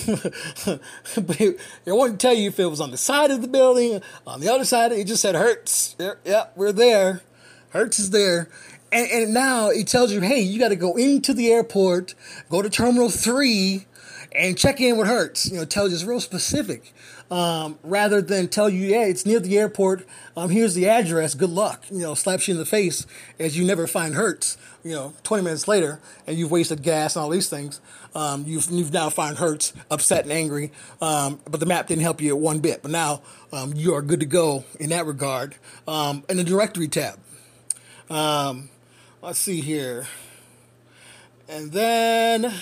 [1.17, 4.03] but it, it wouldn't tell you if it was on the side of the building,
[4.27, 4.93] on the other side.
[4.93, 5.97] It just said Hertz.
[5.99, 7.23] Yep, yeah, we're there.
[7.71, 8.49] Hertz is there.
[8.93, 12.15] And, and now it tells you, hey, you got to go into the airport,
[12.51, 13.87] go to Terminal 3,
[14.33, 15.51] and check in with Hertz.
[15.51, 16.93] You know, tell you it's real specific.
[17.31, 20.05] Um, rather than tell you, yeah, it's near the airport.
[20.37, 21.35] Um, here's the address.
[21.35, 21.85] Good luck.
[21.89, 23.07] You know, slaps you in the face
[23.39, 24.59] as you never find Hertz.
[24.83, 27.81] You know, 20 minutes later, and you've wasted gas and all these things.
[28.15, 30.73] Um, you've you've now found Hertz upset and angry.
[31.01, 32.83] Um, but the map didn't help you one bit.
[32.83, 35.55] But now um, you are good to go in that regard.
[35.87, 37.21] Um, in the directory tab.
[38.11, 40.09] let's see here.
[41.49, 42.53] And then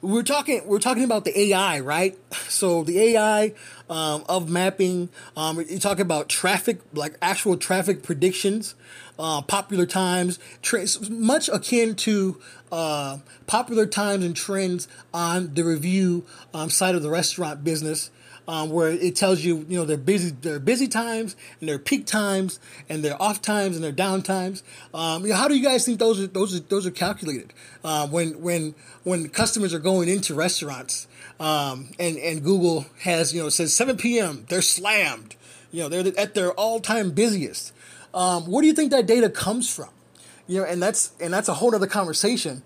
[0.00, 2.16] we're talking we're talking about the AI, right?
[2.48, 3.52] So the AI
[3.90, 5.10] um, of mapping.
[5.36, 8.74] Um, you talk about traffic, like actual traffic predictions,
[9.18, 10.38] uh, popular times,
[11.10, 12.40] much akin to
[12.72, 18.10] uh, popular times and trends on the review um, side of the restaurant business
[18.48, 22.06] um, where it tells you, you know, their busy, their busy times and their peak
[22.06, 22.58] times
[22.88, 24.62] and their off times and their down times.
[24.94, 27.52] Um, you know, how do you guys think those are those are those are calculated
[27.84, 31.06] uh, when when when customers are going into restaurants
[31.38, 34.46] um, and and Google has you know says 7 p.m.
[34.48, 35.36] they're slammed,
[35.70, 37.74] you know, they're at their all time busiest.
[38.14, 39.90] Um, where do you think that data comes from?
[40.46, 42.62] You know, and that's and that's a whole other conversation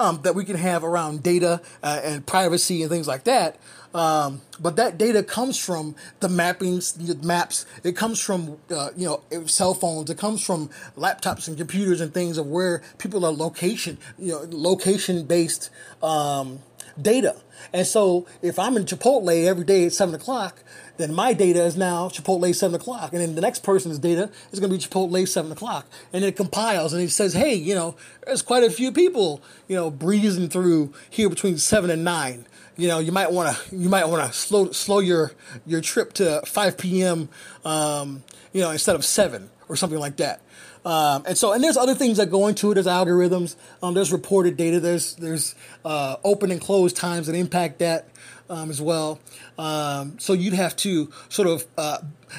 [0.00, 3.58] um, that we can have around data uh, and privacy and things like that.
[3.96, 7.64] Um, but that data comes from the mappings, the maps.
[7.82, 10.10] It comes from uh, you know cell phones.
[10.10, 14.46] It comes from laptops and computers and things of where people are location, you know,
[14.50, 15.70] location based
[16.02, 16.58] um,
[17.00, 17.36] data.
[17.72, 20.62] And so if I'm in Chipotle every day at seven o'clock,
[20.98, 24.60] then my data is now Chipotle seven o'clock, and then the next person's data is
[24.60, 27.96] going to be Chipotle seven o'clock, and it compiles and it says, hey, you know,
[28.26, 32.44] there's quite a few people, you know, breezing through here between seven and nine
[32.76, 35.32] you know you might want to you might want to slow slow your
[35.66, 37.28] your trip to 5 p.m.
[37.64, 40.40] Um, you know instead of 7 or something like that.
[40.84, 42.74] Um, and so, and there's other things that go into it.
[42.74, 43.56] There's algorithms.
[43.82, 44.78] Um, there's reported data.
[44.78, 48.08] There's there's uh, open and close times that impact that
[48.48, 49.18] um, as well.
[49.58, 51.98] Um, so you'd have to sort of uh,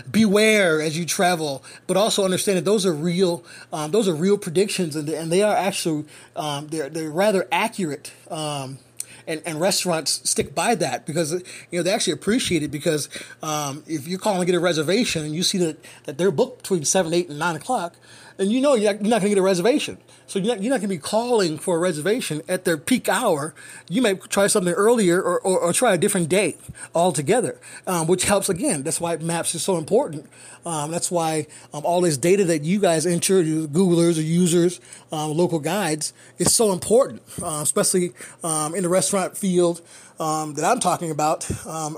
[0.10, 3.44] beware as you travel, but also understand that those are real.
[3.74, 6.06] Um, those are real predictions, and, and they are actually
[6.38, 8.14] um, they're they're rather accurate.
[8.32, 8.80] Um,
[9.28, 13.10] and, and restaurants stick by that because you know they actually appreciate it because
[13.44, 16.64] um, if you're calling to get a reservation and you see that, that they're booked
[16.64, 17.96] between seven, eight, and nine o'clock,
[18.40, 19.98] and you know you're not, not going to get a reservation.
[20.28, 23.56] So you're not, not going to be calling for a reservation at their peak hour.
[23.90, 26.60] You may try something earlier or, or, or try a different date
[26.94, 28.84] altogether, um, which helps again.
[28.84, 30.30] That's why maps is so important.
[30.66, 35.32] Um, that's why um, all this data that you guys enter, Googlers or users, um,
[35.32, 38.12] local guides, is so important, uh, especially
[38.44, 39.82] um, in the restaurant field
[40.20, 41.50] that I'm talking about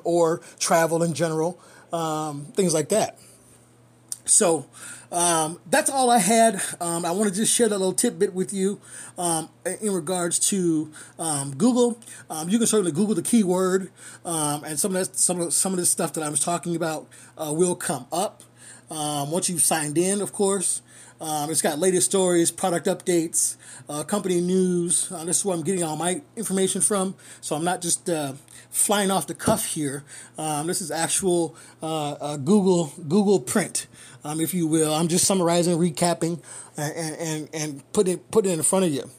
[0.04, 1.60] or travel in general,
[2.54, 3.18] things like that.
[4.26, 4.68] So,
[5.12, 6.62] um, that's all I had.
[6.80, 8.80] Um, I want to just share that little tidbit with you
[9.18, 9.50] um,
[9.82, 12.00] in regards to um, Google.
[12.30, 13.92] Um, you can certainly Google the keyword,
[14.26, 16.76] um, and some of that, some of some of this stuff that I was talking
[16.76, 18.44] about uh, will come up
[18.90, 20.82] once you've signed in, of course.
[21.22, 23.58] it's got latest stories, product updates,
[23.90, 25.12] uh, company news.
[25.12, 27.16] Uh, this is where I'm getting all my information from.
[27.42, 28.34] So I'm not just uh,
[28.70, 30.04] flying off the cuff here.
[30.38, 33.88] This is actual uh, uh, Google Google print,
[34.24, 34.94] um, if you will.
[34.94, 36.42] I'm just summarizing, recapping,
[36.78, 39.10] and and, and putting it, putting it in front of you.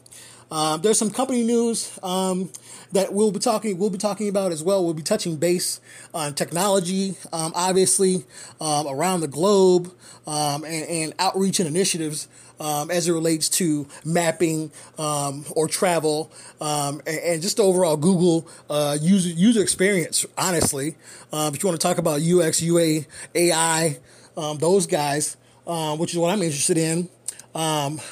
[0.51, 2.51] Um, there's some company news um,
[2.91, 4.83] that we'll be talking we'll be talking about as well.
[4.83, 5.79] We'll be touching base
[6.13, 8.25] on technology, um, obviously
[8.59, 9.93] um, around the globe,
[10.27, 12.27] um, and, and, outreach and initiatives
[12.59, 19.29] um, as it relates to mapping or travel, and, and, just overall Google uh, user
[19.29, 20.25] user experience.
[20.37, 20.97] Honestly,
[21.31, 23.97] if you want to talk about UX, UA, AI,
[24.35, 27.09] those guys, which is what I'm interested in,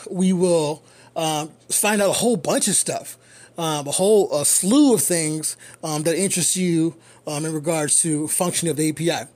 [0.09, 0.83] we will
[1.15, 3.17] um, find out a whole bunch of stuff,
[3.57, 6.95] um, a whole a slew of things um, that interest you
[7.27, 9.29] um, in regards to functioning of the API.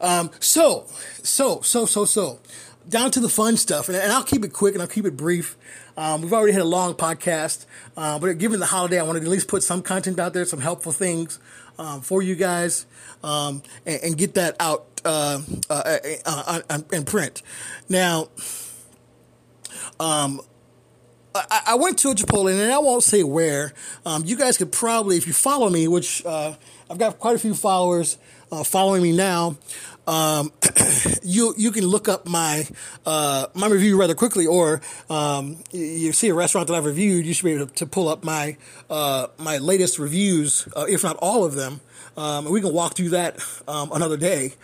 [0.00, 0.86] Um, so,
[1.22, 2.40] so, so, so, so,
[2.88, 5.16] down to the fun stuff, and, and I'll keep it quick and I'll keep it
[5.16, 5.56] brief.
[5.96, 7.64] Um, we've already had a long podcast,
[7.96, 10.44] uh, but given the holiday, I wanted to at least put some content out there,
[10.44, 11.38] some helpful things
[11.78, 12.86] um, for you guys,
[13.22, 15.40] um, and, and, get that out uh,
[15.70, 17.42] uh, uh, uh in print.
[17.88, 18.28] Now,
[20.00, 20.40] um,
[21.34, 23.72] I, I went to a Chipotle, and I won't say where.
[24.06, 26.54] Um, you guys could probably, if you follow me, which uh,
[26.88, 28.18] I've got quite a few followers
[28.52, 29.56] uh, following me now.
[30.06, 30.52] Um,
[31.22, 32.68] you you can look up my
[33.06, 37.24] uh, my review rather quickly, or um, you see a restaurant that I've reviewed.
[37.24, 38.56] You should be able to, to pull up my
[38.90, 41.80] uh, my latest reviews, uh, if not all of them.
[42.16, 44.54] Um, we can walk through that um, another day,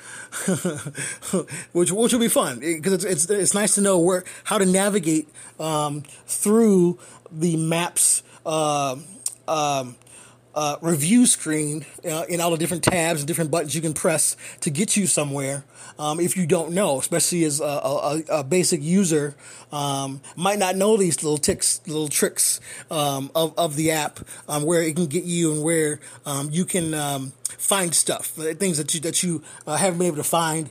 [1.73, 4.67] which which will be fun because it's, it's it's nice to know where how to
[4.67, 6.99] navigate um, through
[7.33, 8.23] the maps.
[8.47, 8.97] Uh,
[9.49, 9.97] um,
[10.55, 14.37] uh, review screen uh, in all the different tabs and different buttons you can press
[14.61, 15.65] to get you somewhere.
[15.99, 19.37] Um, if you don't know, especially as a, a, a basic user,
[19.71, 22.61] um, might not know these little ticks, little tricks
[22.91, 26.65] um, of, of the app, um, where it can get you and where um, you
[26.65, 30.25] can um, find stuff, uh, things that you that you uh, haven't been able to
[30.25, 30.71] find.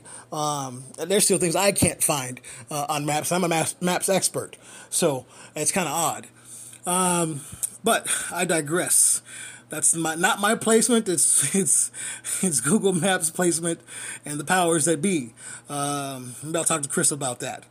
[1.06, 2.40] there's still things I can't find
[2.70, 3.32] uh, on maps.
[3.32, 4.56] I'm a maps, maps expert,
[4.90, 5.94] so it's kind of
[6.86, 7.46] odd.
[7.82, 9.22] but I digress.
[9.70, 11.08] That's my, not my placement.
[11.08, 11.90] It's it's
[12.42, 13.80] it's Google Maps placement
[14.26, 15.32] and the powers that be.
[15.68, 17.64] Um, I'll talk to Chris about that.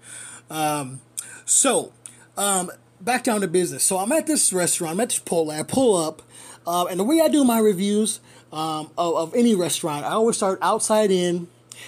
[0.50, 1.02] Um,
[1.46, 1.94] so
[2.38, 3.84] um, back down to business.
[3.84, 4.94] So I'm at this restaurant.
[4.94, 5.52] I'm at Chipotle.
[5.52, 6.22] I pull up,
[6.66, 8.20] uh, and the way I do my reviews
[8.52, 11.48] um, of, of any restaurant, I always start outside in,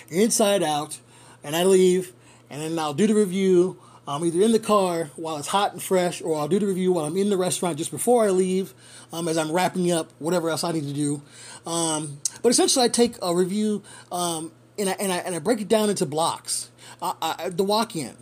[0.10, 1.00] inside out,
[1.44, 2.14] and I leave,
[2.50, 3.81] and then I'll do the review.
[4.08, 6.92] I'm either in the car while it's hot and fresh, or I'll do the review
[6.92, 8.74] while I'm in the restaurant just before I leave,
[9.14, 11.22] um, as I'm wrapping up whatever else I need to do.
[11.66, 15.62] Um, but essentially, I take a review um, and, I, and, I, and I break
[15.62, 16.72] it down into blocks.
[17.02, 18.16] Uh, I, the walk in.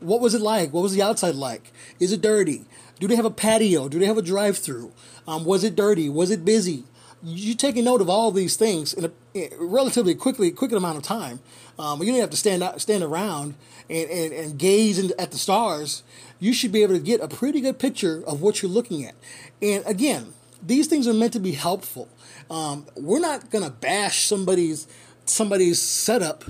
[0.00, 0.72] What was it like?
[0.72, 1.72] What was the outside like?
[2.00, 2.64] Is it dirty?
[2.98, 3.88] Do they have a patio?
[3.88, 4.92] Do they have a drive through?
[5.28, 6.08] Um, was it dirty?
[6.08, 6.84] Was it busy?
[7.24, 10.72] You take a note of all these things in a, in a relatively quickly, quick
[10.72, 11.40] amount of time.
[11.78, 13.54] Um, you don't have to stand out, stand around
[13.88, 16.02] and, and, and gaze in, at the stars.
[16.40, 19.14] You should be able to get a pretty good picture of what you're looking at.
[19.60, 20.32] And again,
[20.62, 22.08] these things are meant to be helpful.
[22.50, 24.86] Um, we're not gonna bash somebody's
[25.24, 26.44] somebody's setup.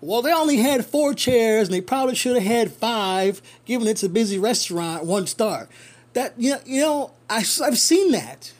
[0.00, 4.02] Well, they only had four chairs, and they probably should have had five, given it's
[4.02, 5.68] a busy restaurant, one star.
[6.12, 8.52] That you know, you know, I, I've seen that.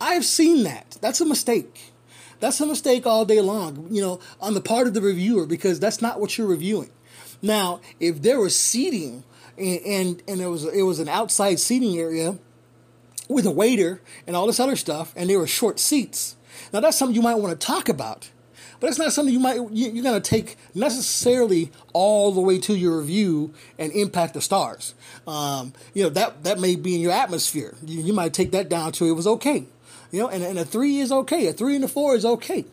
[0.00, 0.98] I've seen that.
[1.00, 1.92] That's a mistake.
[2.40, 3.88] That's a mistake all day long.
[3.90, 6.90] You know, on the part of the reviewer because that's not what you're reviewing.
[7.42, 9.24] Now, if there was seating
[9.56, 12.38] and and, and it was it was an outside seating area
[13.28, 16.36] with a waiter and all this other stuff, and there were short seats.
[16.72, 18.30] Now that's something you might want to talk about,
[18.80, 22.74] but it's not something you might you're going to take necessarily all the way to
[22.74, 24.94] your review and impact the stars.
[25.26, 27.76] Um, you know that that may be in your atmosphere.
[27.84, 29.66] You, you might take that down to it was okay.
[30.10, 31.48] You know, and, and a three is okay.
[31.48, 32.64] A three and a four is okay.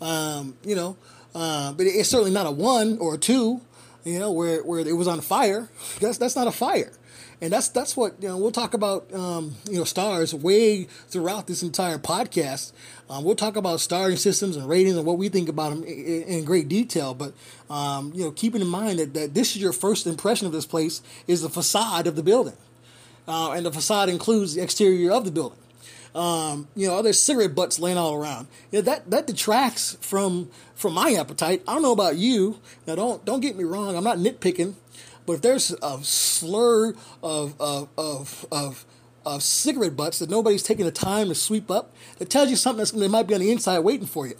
[0.00, 0.96] Um, you know,
[1.34, 3.60] uh, but it's certainly not a one or a two.
[4.04, 5.68] You know, where where it was on fire.
[6.00, 6.92] That's that's not a fire
[7.40, 8.38] and that's that's what you know.
[8.38, 12.72] We'll talk about um, you know stars way throughout this entire podcast.
[13.10, 16.22] Um, we'll talk about starring systems and ratings and what we think about them in,
[16.22, 17.14] in great detail.
[17.14, 17.34] But
[17.68, 20.66] um, you know, keeping in mind that, that this is your first impression of this
[20.66, 22.56] place is the facade of the building,
[23.28, 25.58] uh, and the facade includes the exterior of the building.
[26.16, 28.46] Um, you know, there's cigarette butts laying all around.
[28.72, 31.62] Know, that that detracts from from my appetite.
[31.68, 32.58] I don't know about you.
[32.86, 33.94] Now, don't don't get me wrong.
[33.94, 34.74] I'm not nitpicking.
[35.26, 38.86] But if there's a slur of, of, of, of,
[39.26, 43.00] of cigarette butts that nobody's taking the time to sweep up, it tells you something
[43.00, 44.36] that might be on the inside waiting for you.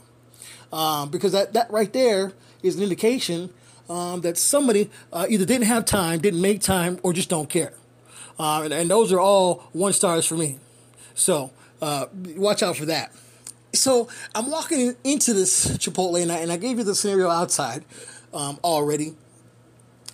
[0.73, 3.51] Um, because that, that right there is an indication
[3.91, 7.73] um, that somebody uh, either didn't have time, didn't make time, or just don't care.
[8.39, 10.59] Uh, and, and, those are all one stars for me.
[11.15, 11.53] So
[11.83, 12.07] uh,
[12.37, 13.13] watch out for that.
[13.73, 17.85] So I'm walking into this Chipotle, and I, and I gave you the scenario outside
[18.33, 19.15] um, already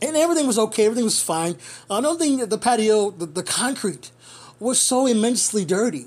[0.02, 0.84] and everything was okay.
[0.84, 1.56] Everything was fine.
[1.88, 4.10] Another thing, the patio, the, the concrete
[4.58, 6.06] was so immensely dirty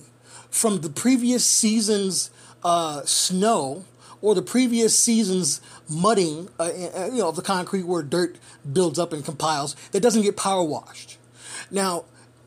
[0.49, 2.30] from the previous season's
[2.64, 3.86] uh, snow
[4.22, 8.38] or the previous season's mudding, uh, uh, you know, of the concrete where dirt
[8.72, 11.18] builds up and compiles that doesn't get power washed.
[11.72, 12.06] Now,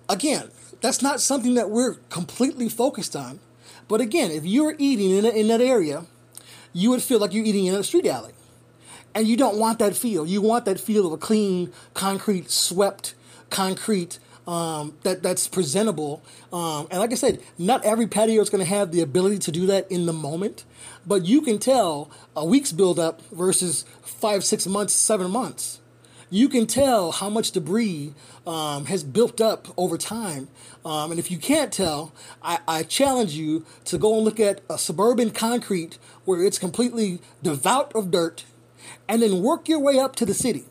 [0.08, 0.50] again,
[0.80, 3.40] that's not something that we're completely focused on.
[3.88, 6.04] But again, if you're eating in, a, in that area,
[6.72, 8.32] you would feel like you're eating in a street alley.
[9.14, 10.26] And you don't want that feel.
[10.26, 13.14] You want that feel of a clean, concrete, swept
[13.50, 16.22] concrete um, that that's presentable.
[16.52, 19.52] Um, and like I said, not every patio is going to have the ability to
[19.52, 20.64] do that in the moment,
[21.06, 25.80] but you can tell a week's build up versus five, six months, seven months.
[26.30, 28.12] You can tell how much debris
[28.46, 30.48] um, has built up over time.
[30.84, 32.12] Um, and if you can't tell,
[32.42, 37.20] I, I challenge you to go and look at a suburban concrete where it's completely
[37.42, 38.44] devout of dirt
[39.08, 40.66] and then work your way up to the city.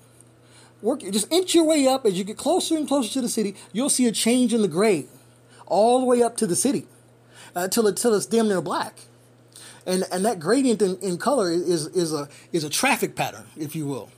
[0.82, 3.55] Work just inch your way up as you get closer and closer to the city.
[3.74, 5.08] You'll see a change in the grade,
[5.66, 6.86] all the way up to the city,
[7.55, 8.95] until uh, it, it's damn near black.
[9.88, 13.76] And and that gradient in, in color is is a is a traffic pattern, if
[13.76, 14.12] you will,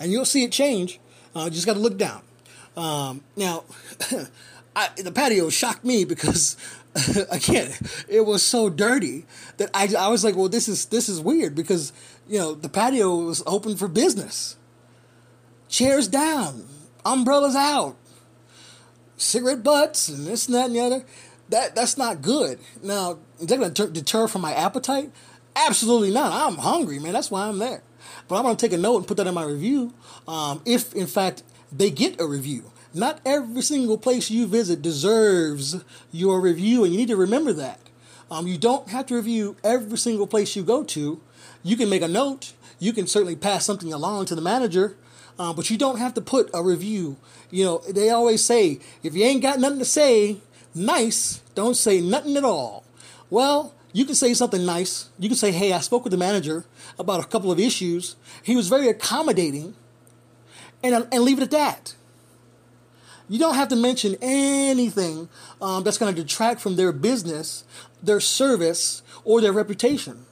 [0.00, 0.98] and you'll see it change.
[1.34, 2.22] Uh, just got to look down.
[2.76, 3.64] Um, now,
[4.76, 6.56] I, the patio shocked me because
[7.30, 7.72] again,
[8.08, 9.26] it was so dirty
[9.58, 11.92] that I, I was like, well, this is this is weird because
[12.28, 14.56] you know, the patio was open for business.
[15.68, 16.66] Chairs down,
[17.04, 17.96] umbrellas out,
[19.16, 21.04] cigarette butts, and this and that and the other.
[21.50, 22.58] That that's not good.
[22.82, 25.10] Now, is that going to deter from my appetite?
[25.54, 26.32] Absolutely not.
[26.32, 27.12] I'm hungry, man.
[27.12, 27.82] That's why I'm there.
[28.28, 29.92] But I'm going to take a note and put that in my review.
[30.26, 31.42] Um, if in fact
[31.72, 36.98] they get a review, not every single place you visit deserves your review, and you
[36.98, 37.80] need to remember that.
[38.30, 41.20] Um, you don't have to review every single place you go to
[41.62, 42.52] you can make a note.
[42.78, 44.96] You can certainly pass something along to the manager,
[45.38, 47.16] uh, but you don't have to put a review.
[47.50, 50.38] You know, they always say if you ain't got nothing to say
[50.74, 52.84] nice, don't say nothing at all.
[53.28, 55.10] Well, you can say something nice.
[55.18, 56.64] You can say, hey, I spoke with the manager
[56.98, 58.16] about a couple of issues.
[58.42, 59.74] He was very accommodating,
[60.82, 61.94] and, and leave it at that.
[63.28, 65.28] You don't have to mention anything
[65.62, 67.64] um, that's going to detract from their business,
[68.02, 70.26] their service, or their reputation.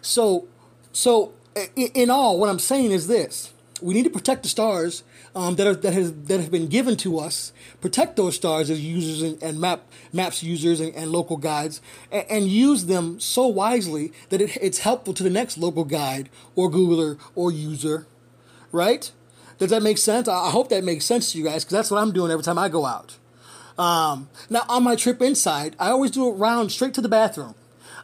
[0.00, 0.48] So,
[0.92, 1.32] so
[1.76, 3.52] in all, what I'm saying is this:
[3.82, 5.02] we need to protect the stars
[5.34, 7.52] um, that are, that has that have been given to us.
[7.80, 12.26] Protect those stars as users and, and map maps users and, and local guides, and,
[12.28, 16.70] and, use them so wisely that it, it's helpful to the next local guide or
[16.70, 18.06] Googler or user.
[18.72, 19.10] Right?
[19.58, 20.26] Does that make sense?
[20.26, 22.58] I hope that makes sense to you guys because that's what I'm doing every time
[22.58, 23.16] I go out.
[23.78, 27.54] Um, now, on my trip inside, I always do a round straight to the bathroom.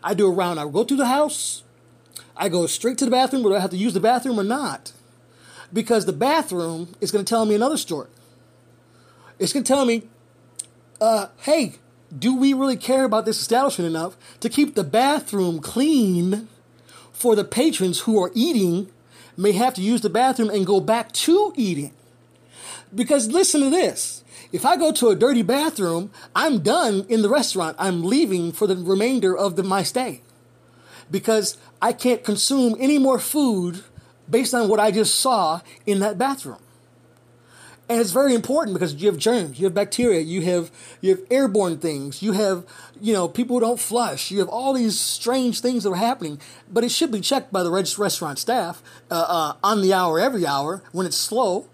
[0.03, 0.61] I do a round.
[0.61, 1.63] I go through the house.
[2.37, 4.93] I go straight to the bathroom, whether I have to use the bathroom or not.
[5.77, 8.09] Because the bathroom is going to tell me another story.
[9.39, 10.05] It's going to tell me,
[11.03, 11.75] uh, hey,
[12.19, 16.49] do we really care about this establishment enough to keep the bathroom clean
[17.13, 18.91] for the patrons who are eating
[19.37, 21.93] may have to use the bathroom and go back to eating?
[22.95, 24.25] Because listen to this.
[24.53, 27.77] If I go to a dirty bathroom, I'm done in the restaurant.
[27.79, 30.23] I'm leaving for the remainder of the, my stay
[31.11, 33.85] because I can't consume any more food
[34.29, 36.59] based on what I just saw in that bathroom.
[37.89, 41.21] And it's very important because you have germs, you have bacteria, you have you have
[41.31, 42.67] airborne things, you have
[43.01, 46.41] you know people who don't flush, you have all these strange things that are happening.
[46.69, 50.45] But it should be checked by the restaurant staff uh, uh, on the hour, every
[50.45, 51.69] hour when it's slow,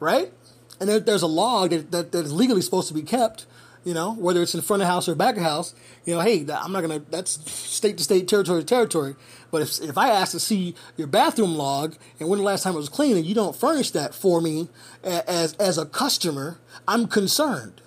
[0.00, 0.32] right?
[0.80, 3.44] And there, there's a log that, that, that is legally supposed to be kept
[3.84, 5.74] you know, whether it's in front of house or back of house,
[6.04, 7.00] you know, hey, I'm not gonna.
[7.10, 9.16] That's state to state, territory to territory.
[9.50, 12.74] But if if I ask to see your bathroom log and when the last time
[12.74, 14.68] it was clean, and you don't furnish that for me
[15.02, 17.80] as as a customer, I'm concerned,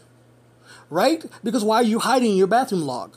[0.89, 1.25] right?
[1.43, 3.15] Because why are you hiding your bathroom log?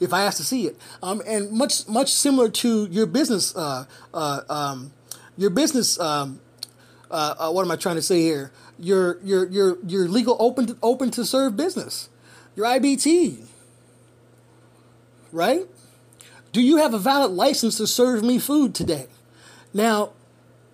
[0.00, 3.84] If I ask to see it, um, and much much similar to your business, uh,
[4.12, 4.92] uh, um,
[5.36, 6.00] your business.
[6.00, 6.40] Um,
[7.10, 8.52] uh, uh, what am I trying to say here?
[8.80, 12.08] Your your your your legal open to, open to serve business,
[12.56, 13.46] your IBT.
[15.32, 15.66] Right?
[16.52, 19.06] Do you have a valid license to serve me food today?
[19.72, 20.10] Now,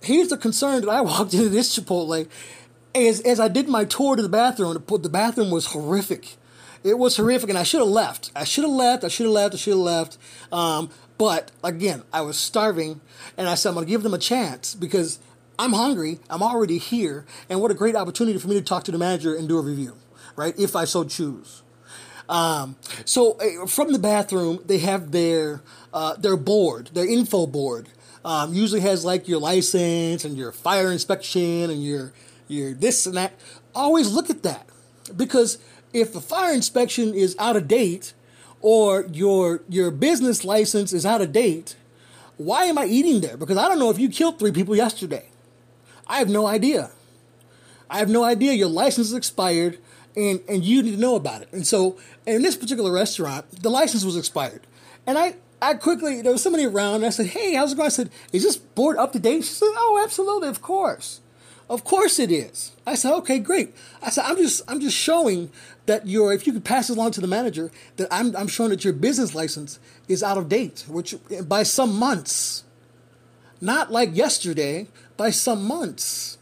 [0.02, 2.28] here's the concern that I walked into this Chipotle.
[2.94, 6.36] As, as I did my tour to the bathroom, the bathroom was horrific.
[6.82, 8.30] It was horrific, and I should have left.
[8.34, 9.04] I should have left.
[9.04, 9.54] I should have left.
[9.54, 10.18] I should have left.
[10.50, 10.88] Um,
[11.18, 13.00] but again, I was starving,
[13.36, 15.18] and I said I'm going to give them a chance because
[15.58, 18.92] I'm hungry, I'm already here, and what a great opportunity for me to talk to
[18.92, 19.96] the manager and do a review,
[20.36, 20.58] right?
[20.58, 21.62] If I so choose.
[22.28, 27.88] Um, so uh, from the bathroom, they have their uh, their board, their info board.
[28.24, 32.12] Um, usually has like your license and your fire inspection and your
[32.48, 33.34] your this and that.
[33.74, 34.68] Always look at that
[35.16, 35.58] because
[35.92, 38.14] if the fire inspection is out of date
[38.60, 41.76] or your your business license is out of date,
[42.36, 43.36] why am I eating there?
[43.36, 45.28] Because I don't know if you killed three people yesterday.
[46.06, 46.90] I have no idea.
[47.88, 49.78] I have no idea your license is expired
[50.16, 51.48] and, and you need to know about it.
[51.52, 54.66] And so in this particular restaurant, the license was expired.
[55.06, 57.86] And I, I quickly, there was somebody around and I said, Hey, how's it going?
[57.86, 59.44] I said, Is this board up to date?
[59.44, 61.20] She said, Oh, absolutely, of course.
[61.68, 62.72] Of course it is.
[62.86, 63.74] I said, okay, great.
[64.00, 65.50] I said, I'm just I'm just showing
[65.86, 68.70] that your if you could pass it along to the manager, that I'm I'm showing
[68.70, 71.16] that your business license is out of date, which
[71.48, 72.62] by some months.
[73.60, 76.38] Not like yesterday, by some months.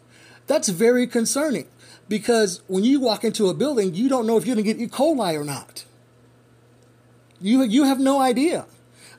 [0.46, 1.66] That's very concerning
[2.08, 4.82] because when you walk into a building, you don't know if you're going to get
[4.82, 4.88] E.
[4.88, 5.84] coli or not.
[7.40, 8.66] You, you have no idea.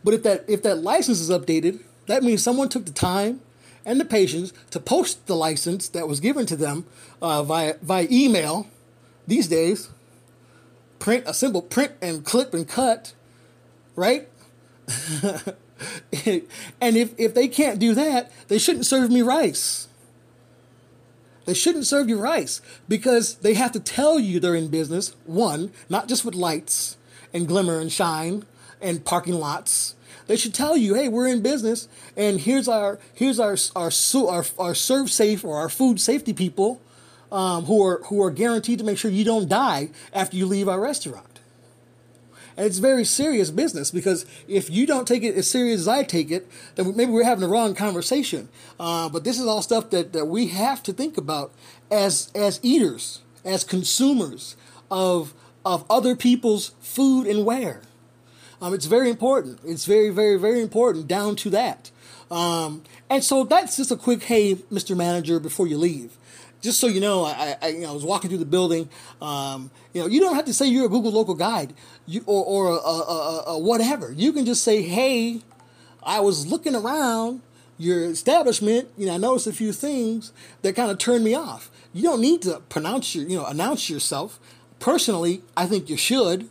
[0.03, 3.41] But if that, if that license is updated, that means someone took the time
[3.85, 6.85] and the patience to post the license that was given to them
[7.21, 8.67] uh, via, via email
[9.27, 9.89] these days.
[10.99, 13.13] Print a simple print and clip and cut,
[13.95, 14.29] right?
[16.25, 19.87] and if, if they can't do that, they shouldn't serve me rice.
[21.45, 25.71] They shouldn't serve you rice because they have to tell you they're in business, one,
[25.89, 26.97] not just with lights
[27.33, 28.45] and glimmer and shine
[28.81, 29.95] and parking lots.
[30.27, 34.45] They should tell you, hey, we're in business and here's our here's our our our,
[34.57, 36.81] our ServSafe or our food safety people
[37.31, 40.67] um, who are who are guaranteed to make sure you don't die after you leave
[40.67, 41.34] our restaurant.
[42.57, 46.03] And it's very serious business because if you don't take it as serious as I
[46.03, 48.47] take it, then maybe we're having the wrong conversation.
[48.79, 51.51] Uh, but this is all stuff that, that we have to think about
[51.91, 54.55] as as eaters, as consumers
[54.89, 55.33] of
[55.65, 57.81] of other people's food and wear.
[58.61, 59.59] Um, it's very important.
[59.65, 61.91] It's very, very, very important down to that.
[62.31, 64.95] Um, and so that's just a quick, hey, Mr.
[64.95, 66.17] Manager, before you leave
[66.65, 68.89] just so you know, I, I, you know, I was walking through the building.
[69.21, 71.73] Um, you know, you don't have to say you're a Google local guide,
[72.05, 74.11] you, or or a, a, a, whatever.
[74.11, 75.41] You can just say, "Hey,
[76.03, 77.41] I was looking around
[77.77, 78.89] your establishment.
[78.97, 80.31] You know, I noticed a few things
[80.61, 83.89] that kind of turned me off." You don't need to pronounce your, you know, announce
[83.89, 84.39] yourself.
[84.79, 86.49] Personally, I think you should,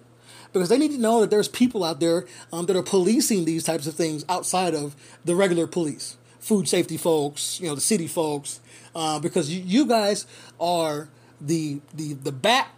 [0.54, 3.64] because they need to know that there's people out there um, that are policing these
[3.64, 8.06] types of things outside of the regular police, food safety folks, you know, the city
[8.06, 8.60] folks,
[8.94, 10.26] uh, because you, you guys
[10.58, 11.08] are
[11.40, 12.68] the the the bat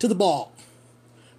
[0.00, 0.52] to the ball,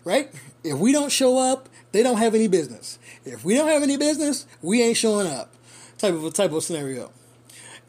[0.04, 0.32] right?
[0.64, 3.00] If we don't show up, they don't have any business.
[3.26, 5.54] If we don't have any business, we ain't showing up.
[5.98, 7.12] Type of a type of scenario.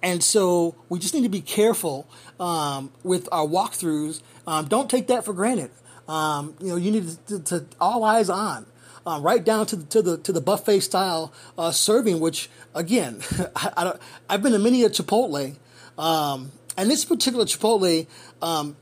[0.02, 2.08] And so we just need to be careful
[2.40, 4.20] um, with our walkthroughs.
[4.46, 5.70] Um, don't take that for granted.
[6.08, 8.66] Um, you know, you need to, to, to all eyes on,
[9.06, 12.18] uh, right down to the to the to the buffet style uh, serving.
[12.18, 13.22] Which again,
[13.56, 13.94] I,
[14.28, 15.56] I have been to many a Chipotle,
[15.96, 18.06] um, and this particular Chipotle,
[18.40, 18.76] um,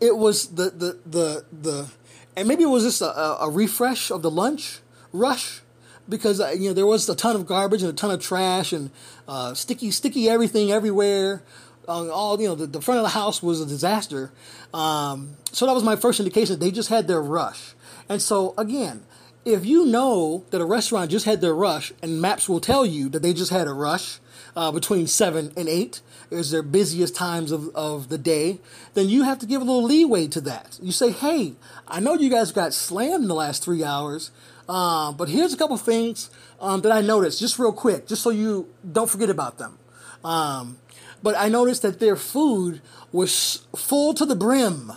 [0.00, 1.90] it was the, the, the, the,
[2.36, 4.80] and maybe it was just a, a refresh of the lunch
[5.12, 5.62] rush
[6.08, 8.72] because uh, you know there was a ton of garbage and a ton of trash
[8.72, 8.90] and
[9.26, 11.42] uh, sticky sticky everything everywhere.
[11.88, 14.32] Uh, all you know, the, the, front of the house was a disaster.
[14.74, 17.74] Um, so that was my first indication they just had their rush.
[18.08, 19.04] And so again,
[19.44, 23.08] if you know that a restaurant just had their rush, and maps will tell you
[23.10, 24.18] that they just had a rush
[24.56, 28.60] uh, between seven and eight is their busiest times of, of the day,
[28.94, 30.78] then you have to give a little leeway to that.
[30.82, 31.54] You say, hey,
[31.86, 34.30] I know you guys got slammed in the last three hours,
[34.68, 38.30] uh, but here's a couple things um, that I noticed, just real quick, just so
[38.30, 39.78] you don't forget about them.
[40.24, 40.78] Um,
[41.22, 42.80] but I noticed that their food
[43.12, 44.92] was full to the brim.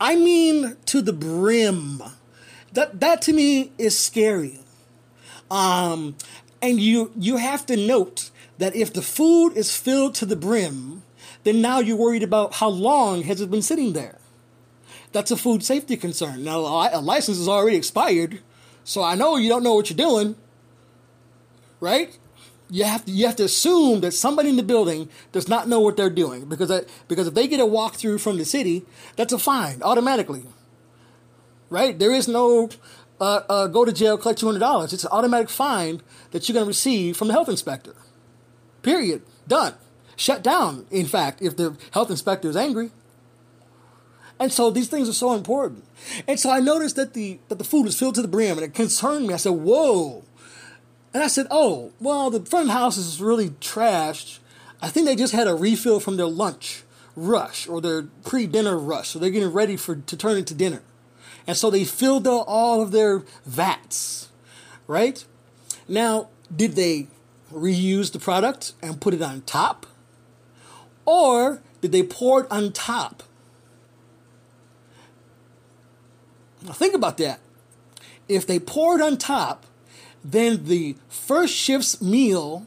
[0.00, 2.02] I mean, to the brim.
[2.72, 4.60] That that to me is scary.
[5.50, 6.16] Um,
[6.62, 8.30] and you you have to note
[8.60, 11.02] that if the food is filled to the brim,
[11.42, 14.18] then now you're worried about how long has it been sitting there.
[15.12, 16.44] That's a food safety concern.
[16.44, 18.40] Now a license is already expired,
[18.84, 20.36] so I know you don't know what you're doing,
[21.80, 22.16] right?
[22.70, 25.80] You have to you have to assume that somebody in the building does not know
[25.80, 28.84] what they're doing because that, because if they get a walkthrough from the city,
[29.16, 30.44] that's a fine automatically
[31.70, 31.98] right?
[31.98, 32.68] There is no
[33.20, 34.92] uh, uh, go to jail, collect two hundred dollars.
[34.92, 36.02] It's an automatic fine
[36.32, 37.94] that you're going to receive from the health inspector.
[38.82, 39.22] Period.
[39.46, 39.74] Done.
[40.16, 40.86] Shut down.
[40.90, 42.90] In fact, if the health inspector is angry.
[44.38, 45.84] And so these things are so important.
[46.26, 48.64] And so I noticed that the that the food was filled to the brim, and
[48.64, 49.34] it concerned me.
[49.34, 50.24] I said, "Whoa!"
[51.12, 54.38] And I said, "Oh, well, the front house is really trashed.
[54.80, 59.10] I think they just had a refill from their lunch rush or their pre-dinner rush,
[59.10, 60.82] so they're getting ready for to turn into dinner."
[61.46, 64.28] And so they filled all of their vats,
[64.86, 65.22] right?
[65.86, 67.08] Now, did they
[67.52, 69.86] reuse the product and put it on top?
[71.04, 73.22] Or did they pour it on top?
[76.62, 77.40] Now, think about that.
[78.28, 79.66] If they pour it on top,
[80.22, 82.66] then the first shift's meal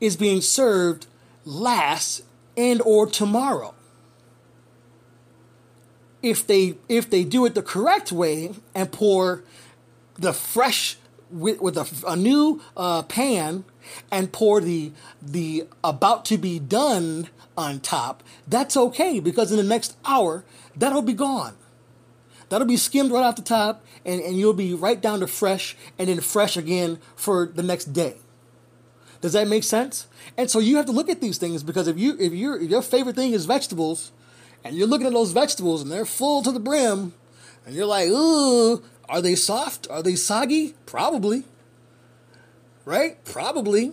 [0.00, 1.06] is being served
[1.44, 2.22] last
[2.56, 3.74] and or tomorrow
[6.22, 9.42] if they if they do it the correct way and pour
[10.16, 10.96] the fresh
[11.30, 13.64] with, with a, a new uh, pan
[14.10, 19.62] and pour the the about to be done on top, that's okay because in the
[19.62, 20.44] next hour
[20.76, 21.56] that'll be gone.
[22.48, 25.76] That'll be skimmed right off the top, and, and you'll be right down to fresh
[25.98, 28.16] and then fresh again for the next day.
[29.20, 30.08] Does that make sense?
[30.36, 32.82] And so you have to look at these things because if you if your your
[32.82, 34.10] favorite thing is vegetables,
[34.64, 37.12] and you're looking at those vegetables and they're full to the brim,
[37.64, 39.88] and you're like, ooh, are they soft?
[39.90, 40.74] Are they soggy?
[40.86, 41.44] Probably.
[42.84, 43.22] Right?
[43.24, 43.92] Probably.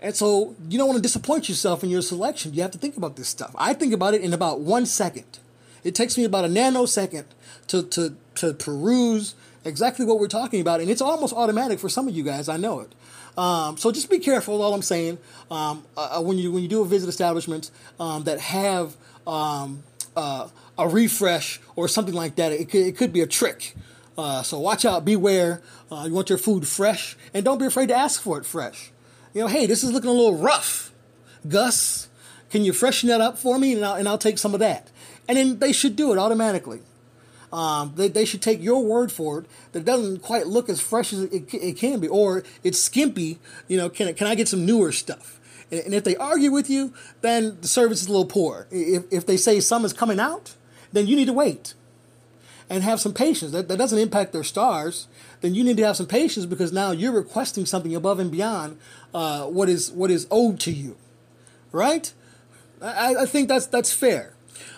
[0.00, 2.54] And so you don't want to disappoint yourself in your selection.
[2.54, 3.54] You have to think about this stuff.
[3.56, 5.38] I think about it in about one second.
[5.84, 7.24] It takes me about a nanosecond
[7.68, 12.08] to, to, to peruse exactly what we're talking about, and it's almost automatic for some
[12.08, 12.48] of you guys.
[12.48, 12.92] I know it.
[13.38, 14.60] Um, so just be careful.
[14.60, 15.18] All I'm saying
[15.50, 18.94] um, uh, when you when you do a visit establishments um, that have
[19.26, 19.82] um,
[20.16, 20.48] uh,
[20.78, 22.52] a refresh or something like that.
[22.52, 23.74] It could, it could be a trick.
[24.16, 25.62] Uh, so watch out, beware.
[25.90, 28.90] Uh, you want your food fresh, and don't be afraid to ask for it fresh.
[29.34, 30.92] You know, hey, this is looking a little rough.
[31.48, 32.08] Gus,
[32.50, 34.90] can you freshen that up for me, and I'll, and I'll take some of that.
[35.28, 36.80] And then they should do it automatically.
[37.52, 40.80] Um, they, they should take your word for it that it doesn't quite look as
[40.80, 43.38] fresh as it, it can be, or it's skimpy.
[43.68, 45.38] You know, can can I get some newer stuff?
[45.70, 46.92] And if they argue with you,
[47.22, 48.66] then the service is a little poor.
[48.70, 50.54] If, if they say some is coming out,
[50.92, 51.74] then you need to wait
[52.68, 53.52] and have some patience.
[53.52, 55.08] That, that doesn't impact their stars.
[55.40, 58.78] Then you need to have some patience because now you're requesting something above and beyond
[59.14, 60.96] uh, what is what is owed to you,
[61.70, 62.12] right?
[62.80, 64.34] I, I think that's that's fair.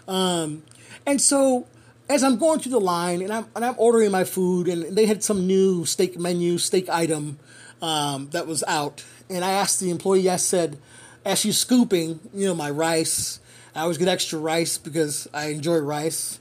[0.06, 0.62] Um,
[1.06, 1.66] and so
[2.08, 5.06] as I'm going through the line and I'm and I'm ordering my food and they
[5.06, 7.38] had some new steak menu, steak item
[7.80, 10.78] um, that was out, and I asked the employee, I said,
[11.24, 13.40] as she's scooping, you know, my rice,
[13.74, 16.38] I always get extra rice because I enjoy rice.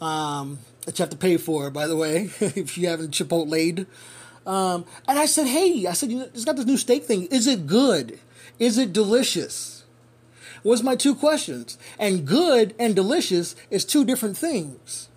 [0.00, 3.86] Um, that you have to pay for, by the way, if you haven't Chipotle.
[4.46, 7.26] Um, and I said, hey, I said, you know, it's got this new steak thing.
[7.26, 8.18] Is it good?
[8.58, 9.84] Is it delicious?
[10.64, 11.76] Was my two questions.
[11.98, 15.08] And good and delicious is two different things,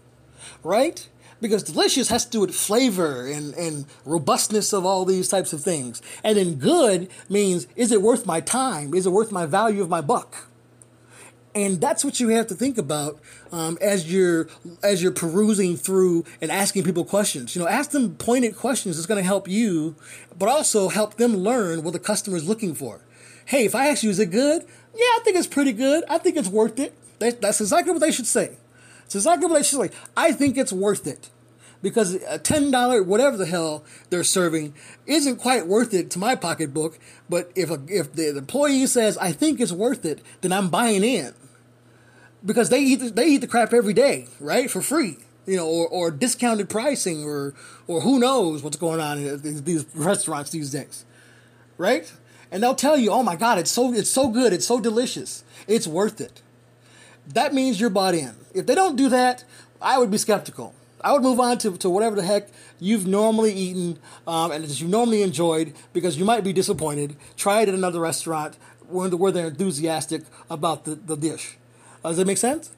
[0.63, 1.07] right?
[1.41, 5.61] because delicious has to do with flavor and, and robustness of all these types of
[5.61, 6.01] things.
[6.23, 8.93] And then good means is it worth my time?
[8.93, 10.48] Is it worth my value of my buck?
[11.59, 13.19] And that's what you have to think about
[13.51, 14.47] um, as you're
[14.81, 17.53] as you're perusing through and asking people questions.
[17.53, 18.97] You know, ask them pointed questions.
[18.97, 19.95] It's going to help you,
[20.37, 23.01] but also help them learn what the customer is looking for.
[23.45, 24.61] Hey, if I ask you, is it good?
[24.95, 26.05] Yeah, I think it's pretty good.
[26.09, 26.93] I think it's worth it.
[27.19, 28.57] That's exactly what they should say.
[29.05, 31.29] It's not good Like I think it's worth it
[31.81, 34.73] because a ten dollar whatever the hell they're serving
[35.05, 36.99] isn't quite worth it to my pocketbook.
[37.27, 41.03] But if a, if the employee says I think it's worth it, then I'm buying
[41.03, 41.33] in
[42.45, 45.17] because they eat the, they eat the crap every day, right, for free.
[45.45, 47.53] you know, or, or discounted pricing, or
[47.87, 51.05] or who knows what's going on in these, restaurants these days,
[51.77, 52.11] right?
[52.51, 55.43] And they'll tell you, "Oh my God, it's so it's so good, it's so delicious,
[55.67, 56.41] it's worth it."
[57.33, 58.33] That means you're bought in.
[58.53, 59.43] If they don't do that,
[59.81, 60.73] I would be skeptical.
[61.01, 64.81] I would move on to, to whatever the heck you've normally eaten um, and that
[64.81, 67.15] you normally enjoyed because you might be disappointed.
[67.37, 71.57] Try it at another restaurant where, where they're enthusiastic about the, the dish.
[72.03, 72.71] Does that make sense?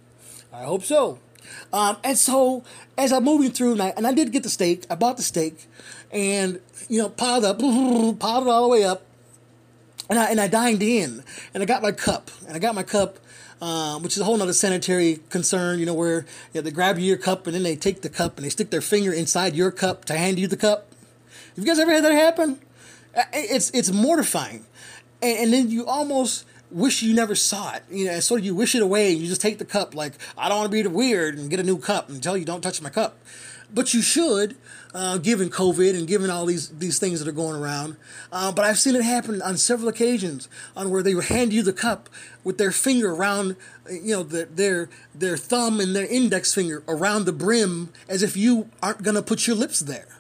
[0.54, 1.20] I hope so.
[1.74, 2.64] Um, and so
[2.98, 5.24] as I'm moving through, and I, and I did get the steak, I bought the
[5.24, 5.68] steak
[6.12, 6.60] and,
[6.90, 7.60] you know, piled up,
[8.20, 9.04] piled it all the way up.
[10.10, 12.84] And I, and I dined in and I got my cup and I got my
[12.84, 13.18] cup
[13.62, 16.98] um, which is a whole other sanitary concern, you know, where you know, they grab
[16.98, 19.72] your cup and then they take the cup and they stick their finger inside your
[19.72, 20.88] cup to hand you the cup.
[21.56, 22.60] Have you guys ever had that happen?
[23.34, 24.66] It's it's mortifying,
[25.22, 27.84] and, and then you almost wish you never saw it.
[27.90, 30.14] You know, sort of you wish it away and you just take the cup like
[30.38, 32.62] I don't want to be weird and get a new cup and tell you don't
[32.62, 33.20] touch my cup,
[33.74, 34.56] but you should
[34.94, 37.98] uh, given COVID and given all these these things that are going around.
[38.32, 41.74] Uh, but I've seen it happen on several occasions on where they hand you the
[41.74, 42.10] cup
[42.44, 43.56] with their finger around,
[43.90, 48.36] you know, the, their their thumb and their index finger around the brim, as if
[48.36, 50.18] you aren't gonna put your lips there.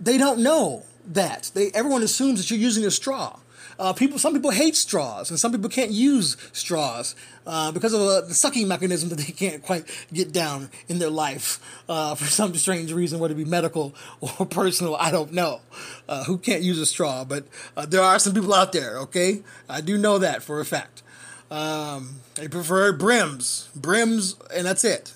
[0.00, 1.50] They don't know that.
[1.54, 3.38] They everyone assumes that you're using a straw.
[3.78, 7.14] Uh, people, some people hate straws, and some people can't use straws
[7.46, 11.10] uh, because of uh, the sucking mechanism that they can't quite get down in their
[11.10, 14.96] life uh, for some strange reason, whether it be medical or personal.
[14.96, 15.60] I don't know
[16.08, 17.46] uh, who can't use a straw, but
[17.76, 18.98] uh, there are some people out there.
[18.98, 21.02] Okay, I do know that for a fact.
[21.50, 25.12] Um, they prefer brims, brims, and that's it.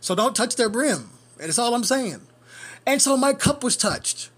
[0.00, 1.10] So don't touch their brim.
[1.38, 2.20] And that's all I'm saying.
[2.86, 4.30] And so my cup was touched.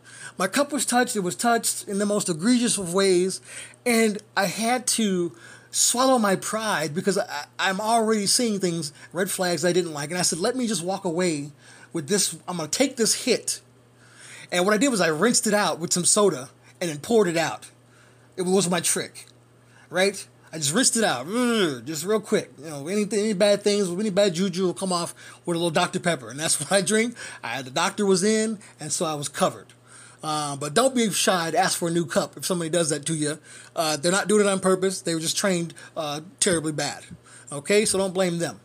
[0.43, 1.15] My cup was touched.
[1.15, 3.41] It was touched in the most egregious of ways,
[3.87, 5.31] and I had to
[5.71, 10.19] swallow my pride because I, am already seeing things, red flags I didn't like, and
[10.19, 11.53] I said, "Let me just walk away
[11.93, 12.37] with this.
[12.49, 13.61] I'm gonna take this hit."
[14.51, 17.29] And what I did was I rinsed it out with some soda and then poured
[17.29, 17.69] it out.
[18.37, 19.27] It was my trick,
[19.91, 20.27] right?
[20.53, 21.29] I just rinsed it out,
[21.85, 22.51] just real quick.
[22.59, 25.15] You know, anything, any bad things, any bad juju will come off
[25.47, 27.15] with a little Dr Pepper, and that's what I drink.
[27.45, 29.73] I, the doctor was in, and so I was covered.
[30.23, 33.05] Uh, but don't be shy to ask for a new cup if somebody does that
[33.07, 33.39] to you.
[33.75, 35.01] Uh, they're not doing it on purpose.
[35.01, 37.05] They were just trained uh, terribly bad.
[37.51, 38.61] Okay, so don't blame them.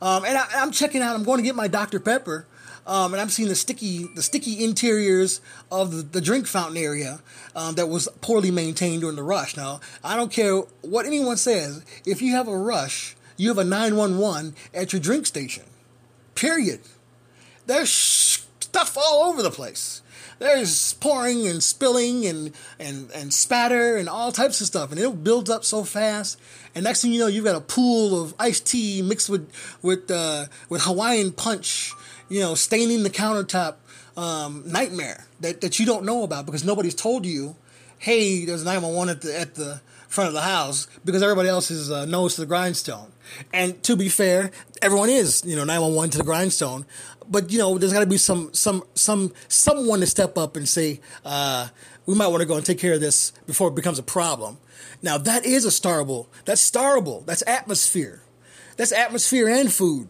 [0.00, 1.14] Um, and I, am checking out.
[1.14, 2.46] I'm going to get my Dr Pepper,
[2.86, 5.40] um, and I'm seeing the sticky, the sticky interiors
[5.70, 7.20] of the, the drink fountain area
[7.54, 9.56] um, that was poorly maintained during the rush.
[9.56, 11.84] Now, I don't care what anyone says.
[12.04, 15.64] If you have a rush, you have a 911 at your drink station.
[16.34, 16.80] Period.
[17.66, 20.02] There's stuff all over the place
[20.44, 24.90] there's pouring and spilling and, and, and spatter and all types of stuff.
[24.90, 26.40] And it builds up so fast.
[26.74, 29.50] And next thing you know, you've got a pool of iced tea mixed with,
[29.82, 31.92] with, uh, with Hawaiian punch,
[32.28, 33.76] you know, staining the countertop
[34.16, 37.56] um, nightmare that, that you don't know about because nobody's told you,
[37.98, 41.90] hey, there's 911 at the, at the front of the house because everybody else is
[41.90, 43.12] uh, nose to the grindstone.
[43.52, 46.86] And to be fair, everyone is, you know, 911 to the grindstone
[47.30, 50.68] but you know, there's got to be some some some someone to step up and
[50.68, 51.68] say, uh,
[52.06, 54.58] we might want to go and take care of this before it becomes a problem.
[55.02, 56.26] Now that is a starable.
[56.44, 57.24] That's starable.
[57.26, 58.22] That's atmosphere.
[58.76, 60.08] That's atmosphere and food,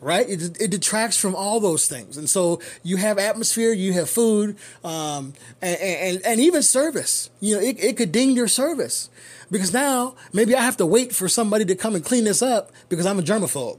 [0.00, 0.28] right?
[0.28, 4.56] It, it detracts from all those things, and so you have atmosphere, you have food,
[4.82, 7.30] um, and, and and even service.
[7.40, 9.10] You know, it, it could ding your service
[9.50, 12.72] because now maybe I have to wait for somebody to come and clean this up
[12.88, 13.78] because I'm a germaphobe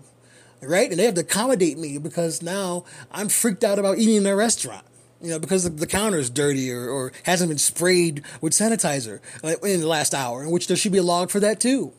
[0.61, 0.89] right?
[0.89, 4.35] And they have to accommodate me because now I'm freaked out about eating in their
[4.35, 4.85] restaurant.
[5.19, 9.19] You know, because the counter is dirty or, or hasn't been sprayed with sanitizer
[9.63, 11.91] in the last hour, in which there should be a log for that too.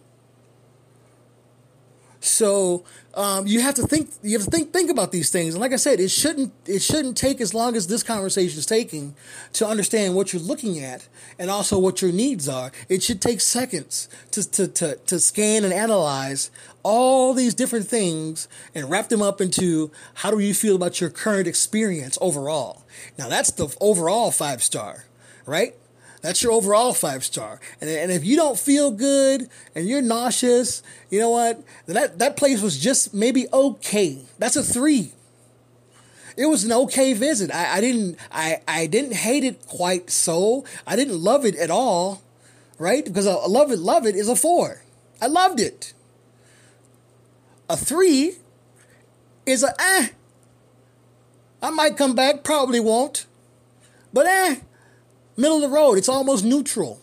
[2.20, 4.10] So um, you have to think.
[4.22, 5.54] You have to think think about these things.
[5.54, 8.66] And like I said, it shouldn't it shouldn't take as long as this conversation is
[8.66, 9.14] taking
[9.54, 11.08] to understand what you're looking at
[11.38, 12.72] and also what your needs are.
[12.88, 16.50] It should take seconds to to to, to scan and analyze
[16.82, 21.10] all these different things and wrap them up into how do you feel about your
[21.10, 22.84] current experience overall.
[23.16, 25.04] Now that's the overall five star,
[25.46, 25.74] right?
[26.20, 27.60] That's your overall five star.
[27.80, 31.62] And, and if you don't feel good and you're nauseous, you know what?
[31.86, 34.22] That, that place was just maybe okay.
[34.38, 35.12] That's a three.
[36.36, 37.52] It was an okay visit.
[37.52, 40.64] I, I didn't I, I didn't hate it quite so.
[40.86, 42.22] I didn't love it at all,
[42.78, 43.04] right?
[43.04, 44.82] Because a love it, love it is a four.
[45.20, 45.94] I loved it.
[47.68, 48.36] A three
[49.46, 50.08] is a eh.
[51.60, 53.26] I might come back, probably won't.
[54.12, 54.56] But eh,
[55.39, 55.99] middle of the road.
[55.99, 57.01] It's almost neutral.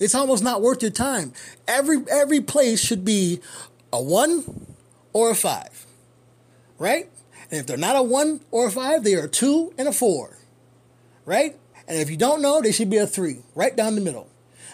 [0.00, 1.32] It's almost not worth your time.
[1.68, 3.40] Every every place should be
[3.92, 4.66] a one
[5.14, 5.86] or a five.
[6.78, 7.08] right?
[7.50, 9.92] And if they're not a one or a five, they are a two and a
[9.92, 10.38] four,
[11.24, 11.56] right?
[11.86, 14.28] And if you don't know, they should be a three, right down the middle.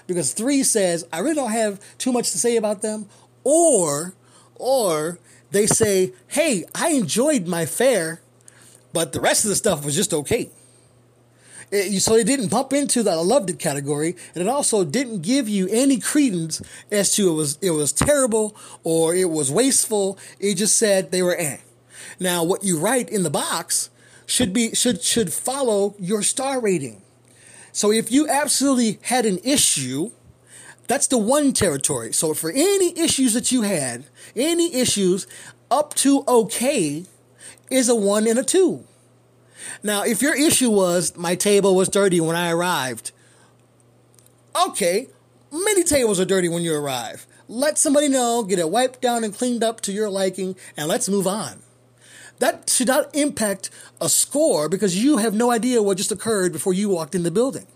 [0.06, 3.06] Because three says, I really don't have too much to say about them,
[3.44, 4.14] or,
[4.56, 5.18] or
[5.50, 8.20] they say, hey, I enjoyed my fare,
[8.92, 10.50] but the rest of the stuff was just okay.
[11.70, 15.22] It, so it didn't bump into the I loved it category, and it also didn't
[15.22, 16.60] give you any credence
[16.90, 20.18] as to it was it was terrible or it was wasteful.
[20.38, 21.58] It just said they were eh.
[22.18, 23.90] Now, what you write in the box
[24.26, 27.02] should be should should follow your star rating.
[27.72, 30.10] So if you absolutely had an issue,
[30.88, 32.12] that's the one territory.
[32.12, 34.04] So for any issues that you had,
[34.34, 35.26] any issues
[35.70, 37.04] up to okay
[37.70, 38.84] is a one and a two.
[39.82, 43.12] Now, if your issue was my table was dirty when I arrived,
[44.66, 45.08] okay,
[45.52, 47.26] many tables are dirty when you arrive.
[47.48, 51.08] Let somebody know, get it wiped down and cleaned up to your liking, and let's
[51.08, 51.62] move on.
[52.38, 56.72] That should not impact a score because you have no idea what just occurred before
[56.72, 57.66] you walked in the building.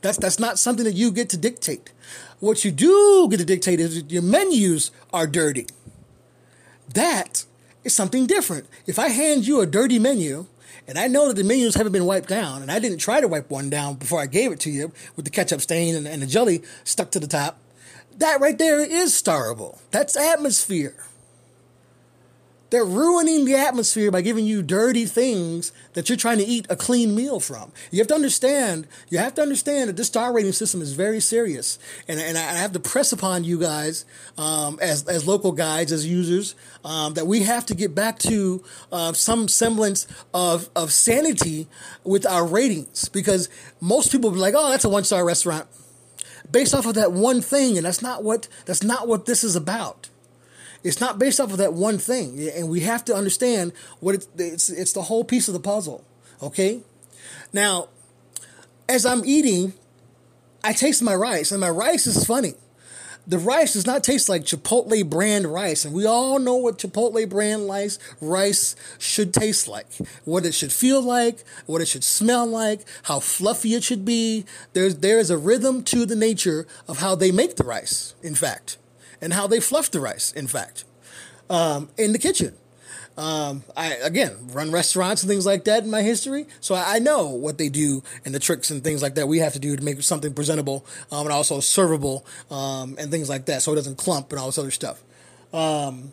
[0.00, 1.92] That's that's not something that you get to dictate.
[2.38, 5.66] What you do get to dictate is your menus are dirty.
[6.94, 7.44] That
[7.84, 8.66] is something different.
[8.86, 10.46] If I hand you a dirty menu
[10.86, 13.28] and I know that the menus haven't been wiped down, and I didn't try to
[13.28, 16.22] wipe one down before I gave it to you with the ketchup stain and, and
[16.22, 17.58] the jelly stuck to the top,
[18.18, 19.78] that right there is starable.
[19.90, 20.94] That's atmosphere.
[22.72, 26.74] They're ruining the atmosphere by giving you dirty things that you're trying to eat a
[26.74, 27.70] clean meal from.
[27.90, 31.20] You have to understand, you have to understand that this star rating system is very
[31.20, 31.78] serious.
[32.08, 34.06] And, and I have to press upon you guys,
[34.38, 38.64] um, as, as local guides, as users, um, that we have to get back to
[38.90, 41.68] uh, some semblance of, of sanity
[42.04, 43.10] with our ratings.
[43.10, 43.50] Because
[43.82, 45.66] most people will be like, oh, that's a one star restaurant.
[46.50, 49.56] Based off of that one thing, and that's not what that's not what this is
[49.56, 50.08] about.
[50.84, 54.28] It's not based off of that one thing, and we have to understand what it's.
[54.36, 56.04] It's, it's the whole piece of the puzzle.
[56.42, 56.80] Okay,
[57.52, 57.88] now
[58.88, 59.72] as I'm eating,
[60.64, 62.54] I taste my rice, and my rice is funny.
[63.24, 67.28] The rice does not taste like Chipotle brand rice, and we all know what Chipotle
[67.28, 69.86] brand rice rice should taste like,
[70.24, 74.44] what it should feel like, what it should smell like, how fluffy it should be.
[74.72, 78.14] There's there is a rhythm to the nature of how they make the rice.
[78.24, 78.76] In fact,
[79.22, 80.84] and how they fluff the rice, in fact,
[81.48, 82.54] um, in the kitchen.
[83.16, 86.98] Um, I again run restaurants and things like that in my history, so I, I,
[86.98, 89.76] know what they do and the tricks and things like that we have to do
[89.76, 93.76] to make something presentable um, and also servable um, and things like that, so it
[93.76, 95.02] doesn't clump and all this other stuff.
[95.52, 96.12] Um,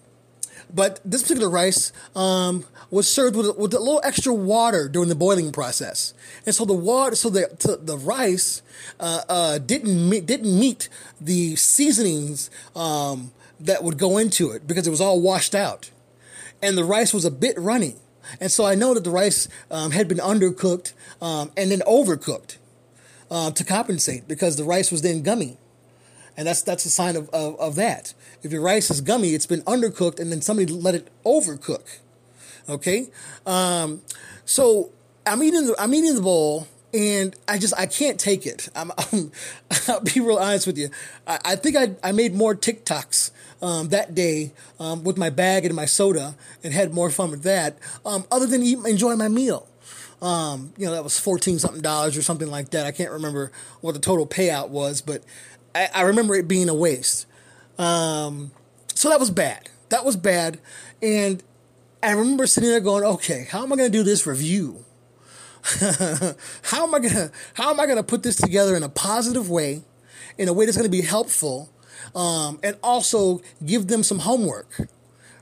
[0.73, 5.15] but this particular rice um, was served with, with a little extra water during the
[5.15, 6.13] boiling process,
[6.45, 8.61] and so the water, so the the rice
[8.99, 10.89] uh, uh, didn't meet, didn't meet
[11.19, 15.91] the seasonings um, that would go into it because it was all washed out,
[16.61, 17.95] and the rice was a bit runny,
[18.39, 22.57] and so I know that the rice um, had been undercooked um, and then overcooked
[23.31, 25.57] uh, to compensate because the rice was then gummy
[26.39, 28.13] and that's that's a sign of, of, of that.
[28.43, 31.99] If your rice is gummy, it's been undercooked, and then somebody let it overcook.
[32.69, 33.09] Okay,
[33.45, 34.01] um,
[34.45, 34.89] so
[35.25, 38.69] I'm eating the I'm eating the bowl, and I just I can't take it.
[38.75, 39.33] I'm, I'm
[39.89, 40.89] I'll be real honest with you.
[41.27, 43.31] I, I think I I made more TikToks
[43.61, 47.43] um, that day um, with my bag and my soda, and had more fun with
[47.43, 47.77] that.
[48.05, 49.67] Um, other than eat, enjoy my meal.
[50.21, 52.85] Um, you know, that was fourteen something dollars or something like that.
[52.85, 55.23] I can't remember what the total payout was, but
[55.75, 57.25] I, I remember it being a waste.
[57.77, 58.51] Um,
[58.93, 59.69] so that was bad.
[59.89, 60.59] That was bad.
[61.01, 61.43] And
[62.03, 64.85] I remember sitting there going, okay, how am I going to do this review?
[66.63, 68.89] how am I going to how am I going to put this together in a
[68.89, 69.83] positive way,
[70.37, 71.69] in a way that's going to be helpful,
[72.15, 74.87] um, and also give them some homework,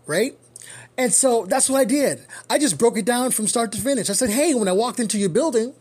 [0.07, 0.35] right?
[0.97, 2.25] And so that's what I did.
[2.49, 4.09] I just broke it down from start to finish.
[4.09, 5.73] I said, hey, when I walked into your building,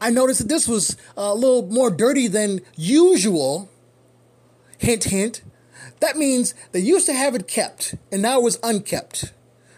[0.00, 3.68] I noticed that this was a little more dirty than usual.
[4.78, 5.42] Hint, hint.
[6.00, 9.32] That means they used to have it kept and now it was unkept.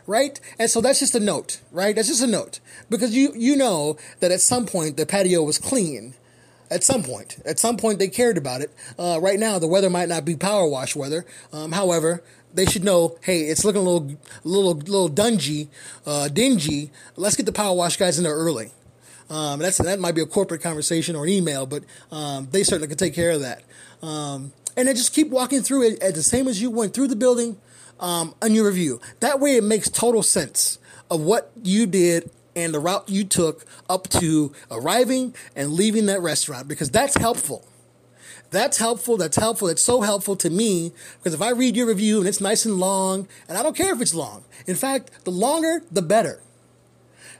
[0.07, 0.39] Right?
[0.59, 1.95] And so that's just a note, right?
[1.97, 2.61] That's just a note.
[2.89, 6.15] Because you you know that at some point the patio was clean.
[6.71, 7.39] At some point.
[7.45, 8.73] At some point they cared about it.
[8.99, 11.27] Uh, right now the weather might not be power wash weather.
[11.53, 12.23] Um, however,
[12.55, 15.69] they should know, hey, it's looking a little, little, little dungy,
[16.07, 16.91] uh, dingy.
[17.17, 18.71] Let's get the power wash guys in there early.
[19.29, 22.89] Um, that's that might be a corporate conversation or an email, but um, they certainly
[22.89, 23.63] can take care of that.
[24.03, 27.09] Um, and then just keep walking through it at the same as you went through
[27.09, 27.57] the building
[27.99, 29.01] um, on your review.
[29.21, 30.79] That way, it makes total sense
[31.11, 36.21] of what you did and the route you took up to arriving and leaving that
[36.21, 37.67] restaurant because that's helpful.
[38.51, 39.17] That's helpful.
[39.17, 39.69] That's helpful.
[39.69, 42.77] It's so helpful to me because if I read your review and it's nice and
[42.77, 44.45] long, and I don't care if it's long.
[44.67, 46.41] In fact, the longer, the better.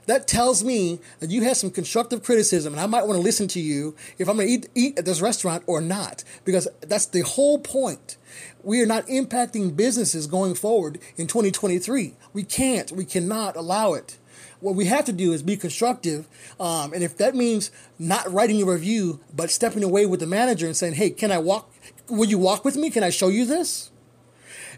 [0.07, 3.47] That tells me that you have some constructive criticism, and I might want to listen
[3.49, 7.05] to you if I'm going to eat, eat at this restaurant or not, because that's
[7.05, 8.17] the whole point.
[8.63, 12.15] We are not impacting businesses going forward in 2023.
[12.33, 12.91] We can't.
[12.91, 14.17] We cannot allow it
[14.59, 16.27] what we have to do is be constructive.
[16.59, 20.65] Um, and if that means not writing a review, but stepping away with the manager
[20.65, 21.71] and saying, hey, can I walk?
[22.07, 22.89] Will you walk with me?
[22.89, 23.91] Can I show you this?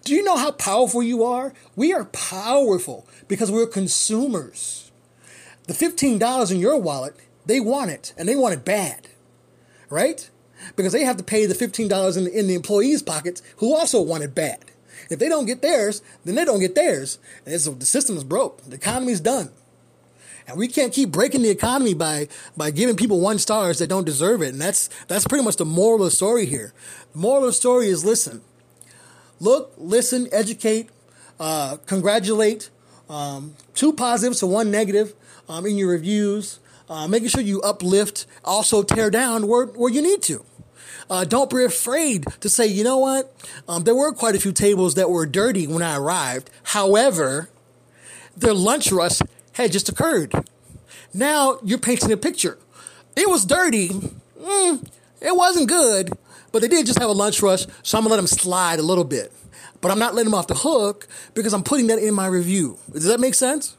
[0.04, 1.54] Do you know how powerful you are?
[1.76, 4.89] We are powerful because we're consumers.
[5.70, 7.16] The $15 in your wallet,
[7.46, 9.08] they want it and they want it bad,
[9.92, 10.28] right?
[10.76, 14.02] Because they have to pay the $15 in the, in the employees' pockets who also
[14.02, 14.66] want it bad.
[15.12, 17.20] If they don't get theirs, then they don't get theirs.
[17.46, 18.64] And the system is broke.
[18.64, 19.52] The economy's done.
[20.48, 24.06] And we can't keep breaking the economy by by giving people one stars that don't
[24.06, 24.50] deserve it.
[24.50, 26.74] And that's that's pretty much the moral of the story here.
[27.14, 28.42] The moral of the story is listen,
[29.40, 30.90] look, listen, educate,
[31.40, 32.72] uh, congratulate.
[33.08, 35.16] Um, two positives to one negative
[35.50, 36.60] um, in your reviews.
[36.90, 40.44] Uh, making sure you uplift, also tear down where, where you need to.
[41.10, 43.36] Uh, don't be afraid to say, you know what?
[43.68, 46.50] Um, there were quite a few tables that were dirty when I arrived.
[46.64, 47.50] However,
[48.38, 49.20] their lunch rush
[49.54, 50.34] had just occurred.
[51.14, 52.58] Now you're painting a picture.
[53.16, 53.90] It was dirty.
[53.90, 54.88] Mm,
[55.22, 56.12] it wasn't good,
[56.52, 58.84] but they did just have a lunch rush, so I'm gonna let them slide a
[58.84, 59.32] little bit.
[59.82, 62.78] But I'm not letting them off the hook because I'm putting that in my review.
[62.92, 63.76] Does that make sense?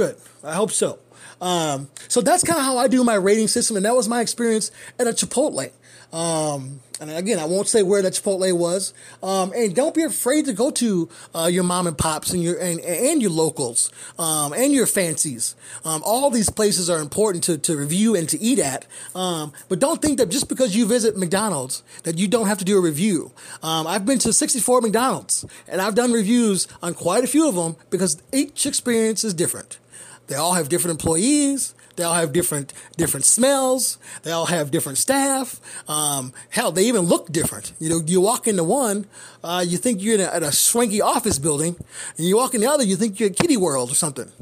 [0.00, 0.16] Good.
[0.42, 0.98] I hope so.
[1.42, 4.22] Um, so that's kind of how I do my rating system, and that was my
[4.22, 5.72] experience at a Chipotle.
[6.10, 8.92] Um, and again, I won't say where that Chipotle was.
[9.22, 12.58] Um, and don't be afraid to go to uh, your mom and pops and your
[12.58, 15.56] and, and your locals um, and your fancies.
[15.84, 18.86] Um, all these places are important to, to review and to eat at.
[19.14, 22.64] Um, but don't think that just because you visit McDonald's that you don't have to
[22.64, 23.32] do a review.
[23.62, 27.54] Um, I've been to 64 McDonald's and I've done reviews on quite a few of
[27.54, 29.78] them because each experience is different.
[30.26, 31.74] They all have different employees.
[32.00, 33.98] They all have different different smells.
[34.22, 35.60] They all have different staff.
[35.86, 37.74] Um, hell, they even look different.
[37.78, 39.06] You know, you walk into one,
[39.44, 41.76] uh, you think you're in a, a swanky office building,
[42.16, 44.32] and you walk in the other, you think you're at Kitty World or something.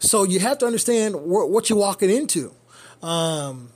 [0.00, 2.52] So you have to understand wh- what you're walking into.
[3.04, 3.70] Um,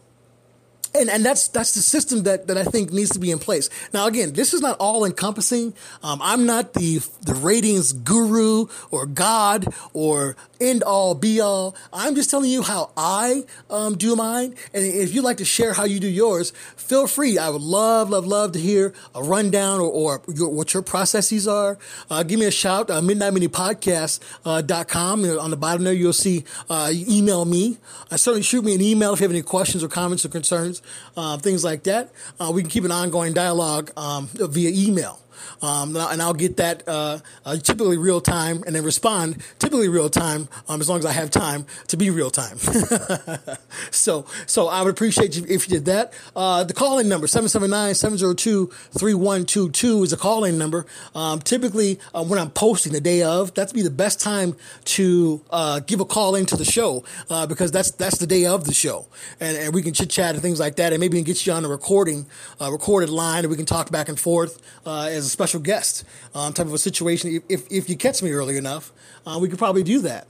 [0.95, 3.69] and and that's that's the system that that I think needs to be in place.
[3.93, 5.75] Now, again, this is not all encompassing.
[6.03, 11.77] Um, I'm not the the ratings guru or god or end all be all.
[11.93, 14.55] I'm just telling you how I um, do mine.
[14.73, 17.39] And if you'd like to share how you do yours, feel free.
[17.39, 21.49] I would love love love to hear a rundown or, or your, what your processes
[21.49, 21.79] are.
[22.09, 22.91] Uh, give me a shout.
[22.91, 25.25] Uh, midnightminipodcast.com.
[25.25, 27.79] Uh, on the bottom there, you'll see uh, email me.
[28.11, 30.83] Uh, certainly shoot me an email if you have any questions or comments or concerns
[31.17, 32.13] uh, things like that.
[32.39, 35.21] Uh, we can keep an ongoing dialogue um, via email.
[35.63, 40.11] Um, and I'll get that uh, uh, typically real time and then respond typically real
[40.11, 42.59] time um, as long as I have time to be real time.
[43.91, 46.13] so so I would appreciate you if you did that.
[46.35, 50.87] Uh, the call in number 779-702-3122 is a call in number.
[51.15, 55.43] Um, typically uh, when I'm posting the day of, that's be the best time to
[55.51, 58.75] uh, give a call into the show uh, because that's that's the day of the
[58.75, 59.07] show
[59.41, 61.65] and, and we can chit chat and things like that and maybe get you on
[61.65, 62.27] a recording
[62.61, 66.05] recorded line and we can talk back and forth as special guest
[66.35, 67.43] um, type of a situation.
[67.49, 68.93] If, if you catch me early enough,
[69.27, 70.27] uh, we could probably do that.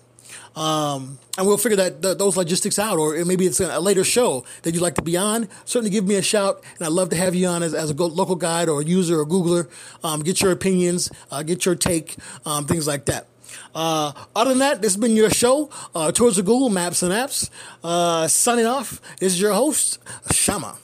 [0.56, 4.44] Um, and we'll figure that th- those logistics out, or maybe it's a later show
[4.62, 5.48] that you'd like to be on.
[5.64, 7.94] Certainly, give me a shout, and I'd love to have you on as, as a
[7.94, 9.68] go- local guide or a user or Googler.
[10.02, 13.26] Um, get your opinions, uh, get your take, um, things like that.
[13.74, 17.12] Uh, other than that, this has been your show, uh, Towards the Google Maps and
[17.12, 17.50] Apps.
[17.82, 19.98] Uh, signing off, this is your host,
[20.32, 20.78] Shammah.